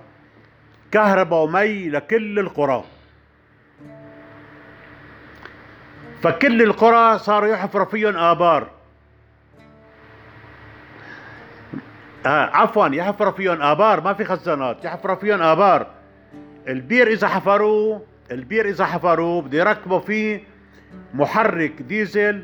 كهرباء 0.90 1.45
ومي 1.45 1.88
لكل 1.88 2.38
القرى. 2.38 2.85
فكل 6.23 6.62
القرى 6.62 7.19
صاروا 7.19 7.49
يحفروا 7.49 7.87
فيهم 7.87 8.17
آبار. 8.17 8.73
آه 12.26 12.50
عفوا 12.56 12.87
يحفروا 12.87 13.32
فيهم 13.32 13.62
آبار 13.62 14.00
ما 14.00 14.12
في 14.14 14.24
خزانات 14.24 14.84
يحفروا 14.84 15.16
فيهم 15.16 15.42
آبار. 15.42 15.87
البير 16.68 17.06
إذا 17.06 17.28
حفروه 17.28 18.02
البير 18.30 18.68
إذا 18.68 18.84
حفروه 18.84 19.42
بده 19.42 19.58
يركبوا 19.58 20.00
فيه 20.00 20.42
محرك 21.14 21.82
ديزل 21.82 22.42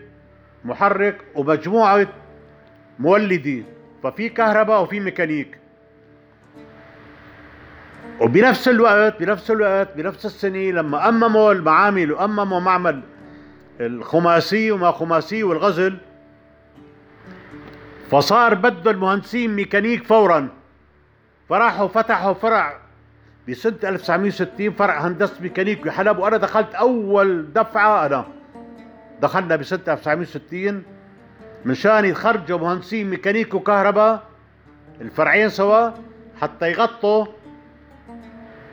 محرك 0.64 1.16
ومجموعة 1.34 2.06
مولدين 2.98 3.64
ففي 4.02 4.28
كهرباء 4.28 4.82
وفي 4.82 5.00
ميكانيك. 5.00 5.58
وبنفس 8.20 8.68
الوقت 8.68 9.20
بنفس 9.20 9.50
الوقت 9.50 9.88
بنفس 9.96 10.26
السنة 10.26 10.58
لما 10.70 11.08
أمموا 11.08 11.52
المعامل 11.52 12.12
وأمموا 12.12 12.60
معمل 12.60 13.00
الخماسي 13.80 14.70
وما 14.70 14.90
خماسي 14.90 15.42
والغزل 15.42 15.96
فصار 18.10 18.54
بده 18.54 18.90
المهندسين 18.90 19.56
ميكانيك 19.56 20.04
فورا. 20.04 20.48
فراحوا 21.48 21.88
فتحوا 21.88 22.32
فرع 22.32 22.80
بسنة 23.48 23.78
1960 23.84 24.70
فرع 24.70 25.06
هندسة 25.06 25.42
ميكانيك 25.42 25.84
بحلب 25.84 26.18
وأنا 26.18 26.36
دخلت 26.36 26.74
أول 26.74 27.52
دفعة 27.52 28.06
أنا 28.06 28.24
دخلنا 29.20 29.56
بسنة 29.56 29.80
1960 29.88 30.82
مشان 31.66 32.04
يتخرجوا 32.04 32.58
مهندسين 32.58 33.10
ميكانيك 33.10 33.54
وكهرباء 33.54 34.22
الفرعين 35.00 35.48
سوا 35.48 35.90
حتى 36.40 36.70
يغطوا 36.70 37.26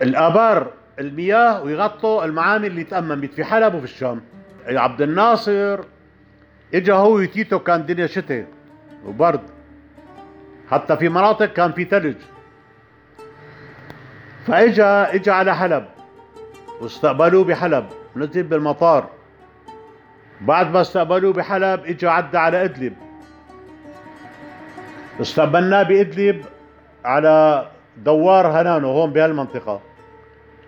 الآبار 0.02 0.72
المياه 1.00 1.64
ويغطوا 1.64 2.26
المعامل 2.26 2.66
اللي 2.66 2.84
تأممت 2.84 3.34
في 3.34 3.44
حلب 3.44 3.76
وفي 3.76 3.84
الشام. 3.84 4.22
عبد 4.68 5.02
الناصر 5.02 5.80
إجا 6.74 6.94
هو 6.94 7.16
وتيتو 7.16 7.60
كان 7.60 7.86
دنيا 7.86 8.08
شتاء. 8.08 8.46
وبرد 9.08 9.42
حتى 10.72 10.98
في 10.98 11.10
مناطق 11.10 11.46
كان 11.46 11.72
في 11.72 11.84
ثلج. 11.86 12.16
فإجا 14.48 15.16
إجا 15.16 15.32
على 15.32 15.56
حلب 15.56 15.86
واستقبلوه 16.82 17.44
بحلب 17.44 17.86
نزل 18.16 18.44
بالمطار. 18.44 19.10
بعد 20.42 20.72
ما 20.72 20.82
استقبلوه 20.82 21.34
بحلب 21.34 21.86
اجى 21.86 22.08
عدى 22.08 22.38
على 22.38 22.64
إدلب. 22.64 22.94
استقبلناه 25.22 25.84
بإدلب 25.84 26.46
على 27.06 27.68
دوار 27.98 28.48
هنانو 28.48 28.92
هون 28.92 29.12
بهالمنطقة. 29.12 29.82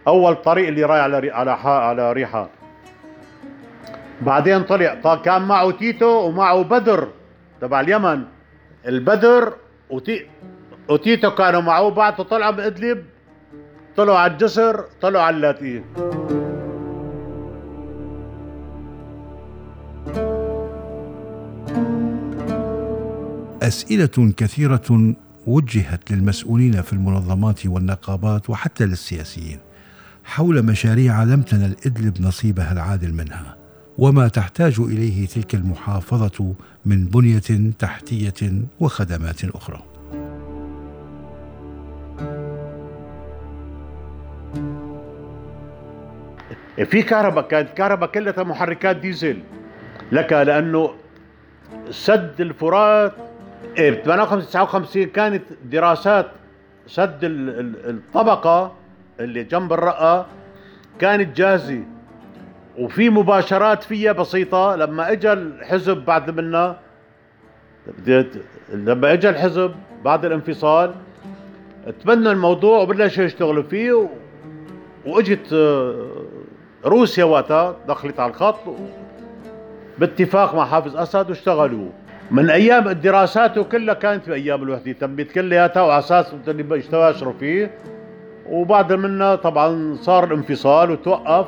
أول 0.07 0.35
طريق 0.35 0.67
اللي 0.67 0.83
رايح 0.83 1.03
على 1.03 1.31
على 1.31 1.51
على 1.65 2.13
ريحة. 2.13 2.49
بعدين 4.21 4.63
طلع 4.63 5.15
كان 5.25 5.41
معه 5.41 5.71
تيتو 5.71 6.27
ومعه 6.27 6.63
بدر. 6.63 7.07
تبع 7.61 7.79
اليمن. 7.79 8.23
البدر 8.87 9.53
وتي 9.89 10.25
وتيتو 10.89 11.31
كانوا 11.31 11.61
معه 11.61 11.89
بعد 11.89 12.15
طلعوا 12.15 12.51
بإدلب 12.51 13.05
طلعوا 13.97 14.17
على 14.17 14.33
الجسر 14.33 14.85
طلعوا 15.01 15.23
على 15.23 15.35
اللاتيه 15.35 15.83
أسئلة 23.63 24.33
كثيرة 24.37 25.15
وجهت 25.47 26.11
للمسؤولين 26.11 26.81
في 26.81 26.93
المنظمات 26.93 27.65
والنقابات 27.65 28.49
وحتى 28.49 28.85
للسياسيين 28.85 29.59
حول 30.23 30.65
مشاريع 30.65 31.23
لم 31.23 31.41
تنل 31.41 31.75
إدلب 31.85 32.21
نصيبها 32.21 32.71
العادل 32.71 33.13
منها. 33.13 33.58
وما 33.99 34.27
تحتاج 34.27 34.79
إليه 34.79 35.27
تلك 35.27 35.55
المحافظة 35.55 36.53
من 36.85 37.05
بنية 37.05 37.71
تحتية 37.79 38.51
وخدمات 38.79 39.45
أخرى. 39.45 39.83
في 46.85 47.01
كهرباء 47.01 47.47
كانت 47.47 47.69
كهرباء 47.69 48.09
كلها 48.09 48.43
محركات 48.43 48.95
ديزل. 48.95 49.39
لك 50.11 50.33
لأنه 50.33 50.91
سد 51.89 52.41
الفرات 52.41 53.13
ب 53.77 53.93
58 54.05 54.49
59 54.49 55.05
كانت 55.05 55.43
دراسات 55.65 56.31
سد 56.87 57.19
الطبقة 57.23 58.73
اللي 59.19 59.43
جنب 59.43 59.73
الرقة 59.73 60.27
كانت 60.99 61.37
جاهزة. 61.37 61.83
وفي 62.79 63.09
مباشرات 63.09 63.83
فيها 63.83 64.11
بسيطة 64.11 64.75
لما 64.75 65.11
اجى 65.11 65.33
الحزب 65.33 65.97
بعد 65.97 66.39
منا 66.39 66.77
لما 68.73 69.13
اجى 69.13 69.29
الحزب 69.29 69.71
بعد 70.05 70.25
الانفصال 70.25 70.93
تبنى 72.03 72.31
الموضوع 72.31 72.79
وبلشوا 72.79 73.23
يشتغلوا 73.23 73.63
فيه 73.63 73.93
و... 73.93 74.07
وإجت 75.05 75.53
آه، 75.53 76.07
روسيا 76.85 77.23
وقتها 77.23 77.75
دخلت 77.87 78.19
على 78.19 78.29
الخط 78.29 78.59
باتفاق 79.99 80.55
مع 80.55 80.65
حافظ 80.65 80.97
أسد 80.97 81.29
واشتغلوا. 81.29 81.89
من 82.31 82.49
أيام 82.49 82.87
الدراسات 82.87 83.59
كلها 83.59 83.93
كانت 83.93 84.23
في 84.23 84.33
أيام 84.33 84.63
الوحدة 84.63 84.91
تمت 84.91 85.31
كلياتها 85.31 85.81
وعلى 85.81 85.99
أساس 85.99 86.33
يشتغلوا 86.47 87.33
فيه 87.39 87.71
وبعد 88.49 88.93
منها 88.93 89.35
طبعا 89.35 89.95
صار 90.01 90.23
الانفصال 90.23 90.91
وتوقف. 90.91 91.45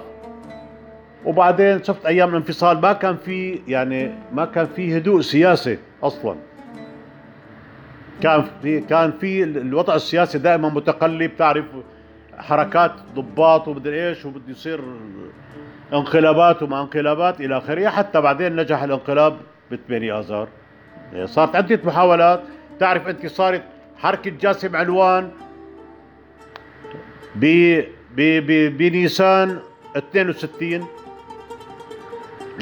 وبعدين 1.25 1.83
شفت 1.83 2.05
أيام 2.05 2.29
الانفصال 2.29 2.81
ما 2.81 2.93
كان 2.93 3.17
في 3.17 3.59
يعني 3.67 4.11
ما 4.33 4.45
كان 4.45 4.67
في 4.75 4.97
هدوء 4.97 5.21
سياسي 5.21 5.77
أصلا. 6.03 6.35
كان 8.21 8.45
في 8.61 8.79
كان 8.79 9.11
في 9.11 9.43
الوضع 9.43 9.95
السياسي 9.95 10.37
دائما 10.37 10.69
متقلب 10.69 11.31
تعرف 11.37 11.65
حركات 12.37 12.91
ضباط 13.15 13.67
ومدري 13.67 14.09
إيش 14.09 14.25
وبده 14.25 14.51
يصير 14.51 14.81
انقلابات 15.93 16.63
وما 16.63 16.81
انقلابات 16.81 17.41
إلى 17.41 17.57
آخره 17.57 17.89
حتى 17.89 18.21
بعدين 18.21 18.55
نجح 18.55 18.83
الانقلاب 18.83 19.37
ب 19.71 19.75
8 19.87 20.19
اذار 20.19 20.47
صارت 21.25 21.55
عدة 21.55 21.79
محاولات. 21.83 22.41
تعرف 22.79 23.07
أنت 23.07 23.25
صارت 23.25 23.63
حركة 23.97 24.31
جاسم 24.41 24.75
علوان 24.75 25.29
ب 27.35 27.81
بنيسان 28.77 29.59
62 29.97 30.87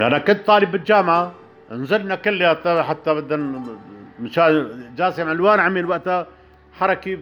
أنا 0.01 0.17
كنت 0.17 0.47
طالب 0.47 0.71
بالجامعة 0.71 1.31
نزلنا 1.71 2.15
كلياتنا 2.15 2.83
حتى 2.83 3.13
بدنا 3.13 3.61
مشان 4.19 4.69
جاسم 4.97 5.29
علوان 5.29 5.59
عمل 5.59 5.85
وقتها 5.85 6.27
حركة 6.79 7.17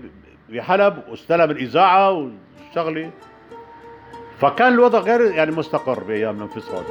بحلب 0.49 0.97
واستلم 1.09 1.51
الاذاعه 1.51 2.11
والشغلة. 2.11 3.11
فكان 4.39 4.73
الوضع 4.73 4.99
غير 4.99 5.21
يعني 5.21 5.51
مستقر 5.51 6.03
بايام 6.03 6.37
الانفصال 6.37 6.83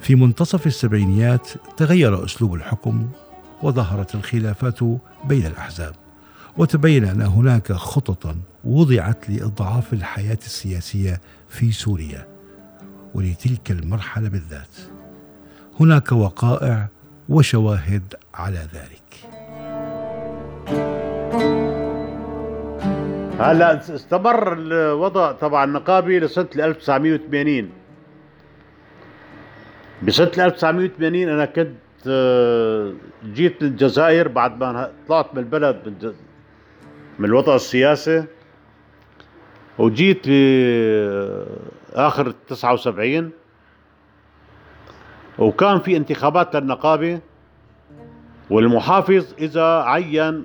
في 0.00 0.14
منتصف 0.14 0.66
السبعينيات 0.66 1.48
تغير 1.76 2.24
أسلوب 2.24 2.54
الحكم 2.54 3.08
وظهرت 3.62 4.14
الخلافات 4.14 4.82
بين 5.24 5.46
الأحزاب. 5.46 5.94
وتبين 6.58 7.04
أن 7.04 7.22
هناك 7.22 7.72
خططا 7.72 8.36
وضعت 8.64 9.30
لإضعاف 9.30 9.92
الحياة 9.92 10.38
السياسية 10.44 11.20
في 11.48 11.72
سوريا 11.72 12.28
ولتلك 13.14 13.70
المرحلة 13.70 14.28
بالذات. 14.28 14.76
هناك 15.80 16.12
وقائع 16.12 16.88
وشواهد 17.28 18.14
على 18.34 18.58
ذلك. 18.74 19.00
هلا 23.40 23.94
استمر 23.94 24.52
الوضع 24.52 25.32
طبعا 25.32 25.64
النقابي 25.64 26.20
لسنة 26.20 26.48
1980 26.56 27.70
بسنة 30.02 30.26
1980 30.46 31.28
أنا 31.28 31.44
كنت 31.44 31.76
آه، 32.08 32.92
جيت 33.24 33.62
للجزائر 33.62 34.28
بعد 34.28 34.58
ما 34.58 34.90
طلعت 35.08 35.34
من 35.34 35.38
البلد 35.38 35.76
من, 35.86 36.12
من 37.20 37.26
الوضع 37.26 37.54
السياسي. 37.54 38.24
وجيت 39.78 40.24
في 40.24 41.46
آخر 41.94 42.30
79 42.30 43.30
وكان 45.38 45.80
في 45.80 45.96
انتخابات 45.96 46.56
للنقابة. 46.56 47.20
والمحافظ 48.50 49.34
إذا 49.38 49.82
عين 49.82 50.44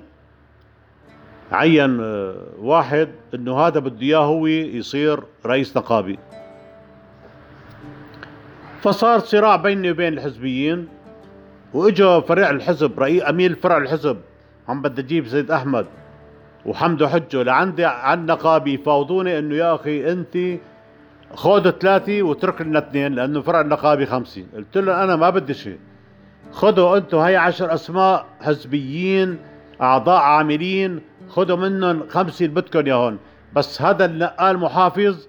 عين 1.52 2.00
آه، 2.00 2.36
واحد 2.58 3.08
إنه 3.34 3.58
هذا 3.58 3.80
بده 3.80 4.02
إياه 4.02 4.18
هو 4.18 4.46
يصير 4.46 5.20
رئيس 5.46 5.76
نقابي. 5.76 6.18
فصار 8.82 9.18
صراع 9.18 9.56
بيني 9.56 9.90
وبين 9.90 10.12
الحزبيين. 10.12 10.88
وإجا 11.74 12.20
فرع 12.20 12.50
الحزب 12.50 13.00
رئيس 13.00 13.22
امين 13.22 13.54
فرع 13.54 13.76
الحزب 13.76 14.18
عم 14.68 14.82
بدي 14.82 15.02
أجيب 15.02 15.26
زيد 15.26 15.50
أحمد. 15.50 15.86
وحمدو 16.66 17.06
حجه 17.08 17.42
لعندي 17.42 17.84
عن 17.84 18.26
نقابي 18.26 18.74
يفاوضوني 18.74 19.38
إنه 19.38 19.54
يا 19.54 19.74
أخي 19.74 20.12
أنت 20.12 20.60
خذ 21.34 21.70
ثلاثة 21.70 22.22
واترك 22.22 22.60
لنا 22.60 22.78
اثنين 22.78 23.14
لأنه 23.14 23.40
فرع 23.40 23.60
النقابي 23.60 24.06
خمسة. 24.06 24.44
قلت 24.56 24.78
له 24.78 25.04
أنا 25.04 25.16
ما 25.16 25.30
بدي 25.30 25.54
شيء. 25.54 25.78
خذوا 26.52 26.96
أنتم 26.96 27.18
هي 27.18 27.36
عشر 27.36 27.74
أسماء 27.74 28.26
حزبيين 28.40 29.38
أعضاء 29.82 30.20
عاملين 30.20 31.00
خذوا 31.28 31.56
منهم 31.56 32.08
خمسة 32.08 32.44
اللي 32.44 32.60
بدكم 32.60 32.86
ياهن 32.86 33.18
بس 33.52 33.82
هذا 33.82 34.04
النقال 34.04 34.58
محافظ 34.58 35.26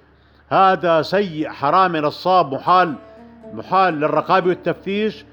هذا 0.50 1.02
سيء 1.02 1.50
حرامي 1.50 2.00
نصاب 2.00 2.54
محال 2.54 2.95
محال 3.54 3.93
للرقابة 3.93 4.50
والتفتيش. 4.50 5.26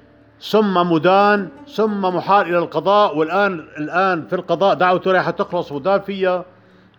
ثم 0.49 0.91
مدان 0.91 1.49
ثم 1.75 2.01
محال 2.01 2.47
إلى 2.49 2.57
القضاء 2.57 3.17
والآن 3.17 3.65
الآن 3.77 4.25
في 4.27 4.35
القضاء 4.35 4.75
دعوته 4.75 5.11
رايحه 5.11 5.31
تخلص 5.31 5.71
ودان 5.71 5.99
فيها. 5.99 6.45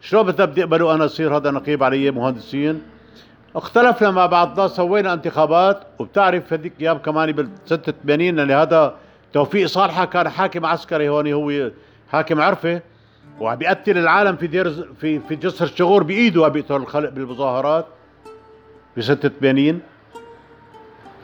شلون 0.01 0.23
بدي 0.23 0.63
اقبلوا 0.63 0.95
أنا 0.95 1.05
أصير 1.05 1.37
هذا 1.37 1.51
نقيب 1.51 1.83
علي 1.83 2.11
مهندسين. 2.11 2.83
اختلفنا 3.57 4.11
مع 4.11 4.27
بعضنا 4.27 4.69
سوينا 4.69 5.13
انتخابات. 5.13 5.83
وبتعرف 5.99 6.53
هذيك 6.53 6.73
أيام 6.81 6.99
كمان 6.99 7.33
بال 7.33 7.49
86 7.67 8.41
اللي 8.41 8.55
هذا 8.55 8.95
توفيق 9.33 9.67
صالحة 9.67 10.05
كان 10.05 10.29
حاكم 10.29 10.67
عسكري 10.67 11.09
هون 11.09 11.33
هو 11.33 11.71
حاكم 12.13 12.41
عرفة. 12.41 12.81
وعم 13.41 13.59
بيقتل 13.59 13.99
العالم 13.99 14.37
في 14.37 14.47
دير 14.47 14.71
في 15.01 15.21
في 15.21 15.37
جسر 15.37 15.65
الشغور 15.65 16.03
بإيده 16.03 16.45
عم 16.45 16.53
بيقتل 16.53 16.77
الخلق 16.77 17.11
بالمظاهرات. 17.11 17.87
ب 18.97 19.01
86 19.01 19.81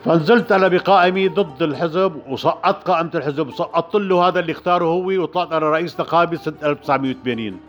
فنزلت 0.05 0.51
أنا 0.51 0.67
بقائمي 0.67 1.27
ضد 1.27 1.61
الحزب 1.61 2.21
وسقطت 2.27 2.87
قائمة 2.87 3.11
الحزب. 3.15 3.47
وسقطت 3.47 3.95
له 3.95 4.27
هذا 4.27 4.39
اللي 4.39 4.51
اختاره 4.51 4.85
هو 4.85 5.05
وطلعت 5.05 5.51
أنا 5.51 5.69
رئيس 5.69 5.99
نقابي 5.99 6.37
سنة 6.37 6.53
1980 6.63 7.59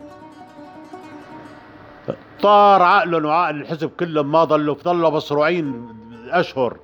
طار 2.41 2.81
عقلهم 2.81 3.25
وعقل 3.25 3.61
الحزب 3.61 3.89
كلهم 3.99 4.31
ما 4.31 4.43
ضلوا 4.43 4.75
ضلوا 4.83 5.09
مصروعين 5.09 5.87
أشهر 6.29 6.77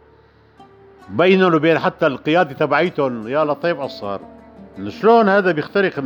بينهم 1.09 1.53
وبين 1.53 1.79
حتى 1.79 2.07
القيادة 2.07 2.53
تبعيتهم. 2.53 3.27
يا 3.27 3.45
لطيف 3.45 3.79
قصار 3.79 4.21
شلون 4.87 5.29
هذا 5.29 5.51
بيخترق 5.51 5.99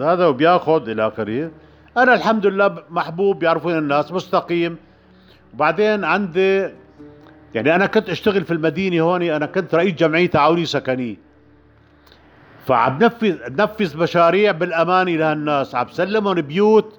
هذا 0.00 0.26
وبياخذ 0.26 0.88
إلى 0.88 1.08
آخره؟ 1.08 1.50
أنا 1.96 2.14
الحمد 2.14 2.46
لله 2.46 2.76
محبوب 2.90 3.38
بيعرفون 3.38 3.78
الناس 3.78 4.12
مستقيم. 4.12 4.76
وبعدين 5.54 6.04
عندي 6.04 6.70
يعني 7.54 7.74
أنا 7.74 7.86
كنت 7.86 8.10
أشتغل 8.10 8.44
في 8.44 8.52
المدينة 8.52 9.02
هون 9.02 9.22
أنا 9.22 9.46
كنت 9.46 9.74
رئيس 9.74 9.94
جمعية 9.94 10.26
تعاوني 10.30 10.64
سكنيه 10.64 11.16
فعم 12.66 12.98
نفذ 12.98 13.36
نفذ 13.48 13.98
مشاريع 13.98 14.52
بالأمانة 14.52 15.16
لهالناس 15.16 15.74
عم 15.74 15.88
سلمهم 15.88 16.40
بيوت. 16.40 16.98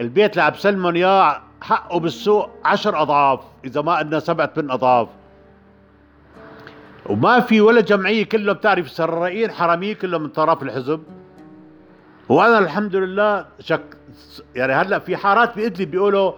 البيت 0.00 0.32
اللي 0.32 0.42
عم 0.42 0.54
سلمهم 0.54 0.96
إياه 0.96 1.42
حقه 1.60 2.00
بالسوق 2.00 2.50
عشر 2.64 3.02
أضعاف 3.02 3.40
إذا 3.64 3.80
ما 3.82 3.98
قلنا 3.98 4.20
سبعة 4.20 4.52
من 4.56 4.70
أضعاف. 4.70 5.08
وما 7.06 7.40
في 7.40 7.60
ولا 7.60 7.80
جمعية 7.80 8.24
كلهم 8.24 8.56
بتعرف 8.56 8.90
سرائين 8.90 9.50
حرامية 9.50 9.94
كلهم 9.94 10.22
من 10.22 10.28
طرف 10.28 10.62
الحزب. 10.62 11.02
وأنا 12.28 12.58
الحمد 12.58 12.96
لله 12.96 13.46
شك 13.60 13.84
يعني 14.54 14.72
هلأ 14.72 14.98
في 14.98 15.16
حارات 15.16 15.56
بإدلب 15.56 15.90
بيقولوا 15.90 16.32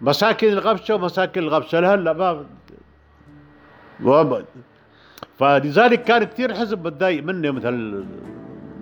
مساكن 0.00 0.48
الغبشة 0.48 0.94
ومساكن 0.94 1.42
الغبشة 1.42 1.80
لهلأ 1.80 2.12
ما 2.12 2.44
فلذلك 5.38 6.04
كان 6.04 6.24
كثير 6.24 6.50
الحزب 6.50 6.86
متضايق 6.86 7.24
مني 7.24 7.50
مثل 7.50 8.04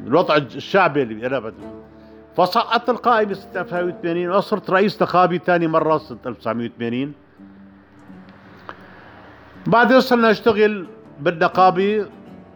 الوضع 0.07 0.37
الشعبي 0.37 1.03
اللي 1.03 1.27
أنا 1.27 1.39
بدي 1.39 1.67
فسقطت 2.37 2.91
القائمة 2.91 3.35
سنة 3.35 3.61
1980 3.61 4.31
وصرت 4.31 4.71
رئيس 4.71 5.03
نقابي 5.03 5.39
ثاني 5.39 5.67
مرة 5.67 5.99
سنة 5.99 6.19
1980 6.27 7.13
بعدين 9.67 10.01
صرنا 10.01 10.31
نشتغل 10.31 10.87
بالنقابة 11.21 12.07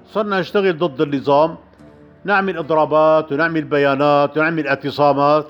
صرنا 0.06 0.40
نشتغل 0.40 0.78
ضد 0.78 1.00
النظام. 1.00 1.56
نعمل 2.24 2.58
إضرابات 2.58 3.32
ونعمل 3.32 3.64
بيانات 3.64 4.36
ونعمل 4.36 4.66
اعتصامات. 4.66 5.46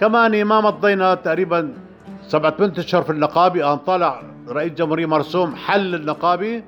كمان 0.00 0.44
ما 0.44 0.60
مضينا 0.60 1.14
تقريبا 1.14 1.74
سبعة 2.22 2.56
ثمان 2.56 2.72
اشهر 2.78 3.02
في 3.02 3.10
النقابة 3.10 3.64
قام 3.64 3.78
طالع 3.78 4.22
رئيس 4.48 4.72
جمهورية 4.72 5.06
مرسوم 5.06 5.56
حل 5.56 5.94
النقابة 5.94 6.62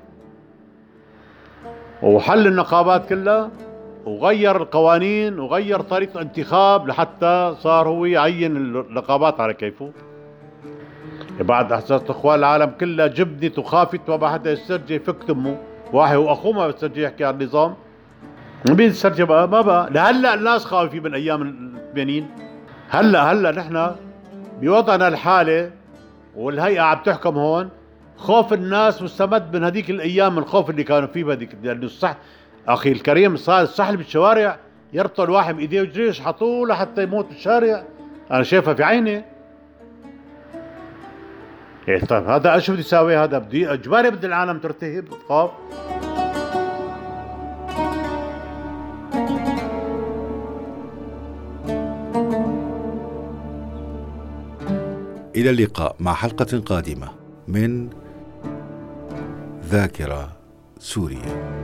وحل 2.03 2.47
النقابات 2.47 3.09
كلها 3.09 3.51
وغير 4.05 4.57
القوانين 4.57 5.39
وغير 5.39 5.81
طريقة 5.81 6.15
الانتخاب 6.15 6.89
لحتى 6.89 7.55
صار 7.61 7.89
هو 7.89 8.05
يعين 8.05 8.57
النقابات 8.57 9.41
على 9.41 9.55
كيفه. 9.55 9.91
بعد 11.41 11.73
احساس 11.73 12.03
اخوان 12.09 12.39
العالم 12.39 12.71
كلها 12.81 13.07
جبنت 13.07 13.59
وخافت 13.59 14.09
وما 14.09 14.29
حدا 14.29 14.53
يسترجي 14.53 14.99
فك 14.99 15.25
تمه 15.25 15.57
واحد 15.93 16.17
وأخوه 16.17 16.53
ما 16.53 16.67
بيسترجي 16.67 17.03
يحكي 17.03 17.25
عن 17.25 17.41
النظام. 17.41 17.75
مين 18.69 18.81
يسترجي 18.89 19.25
بقى؟ 19.25 19.49
ما 19.49 19.61
بقى. 19.61 19.91
لهلأ 19.91 20.35
الناس 20.35 20.65
خايفين 20.65 21.03
من 21.03 21.15
أيام 21.15 21.43
الثمانين. 21.43 22.27
هلأ 22.89 23.33
هلأ 23.33 23.51
نحن 23.51 23.91
بوضعنا 24.61 25.09
الحالي 25.09 25.71
والهيئة 26.37 26.81
عم 26.81 26.99
تحكم 27.05 27.39
هون. 27.39 27.69
خوف 28.17 28.53
الناس 28.53 29.03
مستمد 29.03 29.57
من 29.57 29.65
هذيك 29.65 29.91
الأيام 29.91 30.39
الخوف 30.39 30.71
اللي 30.71 30.85
كانوا 30.85 31.09
فيه 31.09 31.25
بهذيك 31.25 31.57
لأنه 31.63 31.85
الصح 31.85 32.17
أخي 32.69 32.93
الكريم 32.93 33.37
صار 33.37 33.63
السحل 33.63 33.97
بالشوارع 33.97 34.59
يرطل 34.93 35.31
واحد 35.31 35.57
بايديه 35.57 35.83
وجريش 35.83 36.21
حطوه 36.21 36.69
لحتى 36.69 37.03
يموت 37.03 37.27
بالشارع 37.29 37.85
أنا 38.31 38.43
شايفها 38.43 38.75
في 38.75 38.83
عيني. 38.85 39.25
إيه 41.89 42.05
طيب 42.05 42.27
هذا 42.29 42.59
شو 42.59 42.73
بدي 42.73 42.83
أساوي؟ 42.83 43.17
هذا 43.17 43.39
بدي 43.39 43.73
إجباري 43.73 44.11
بدي 44.11 44.27
العالم 44.27 44.59
ترتهب 44.59 45.05
تخاف 45.05 45.51
إلى 55.37 55.51
اللقاء 55.51 55.97
مع 56.01 56.15
حلقة 56.15 56.59
قادمة 56.61 57.09
من 57.49 57.89
ذاكرة 59.65 60.37
سوريا 60.79 61.57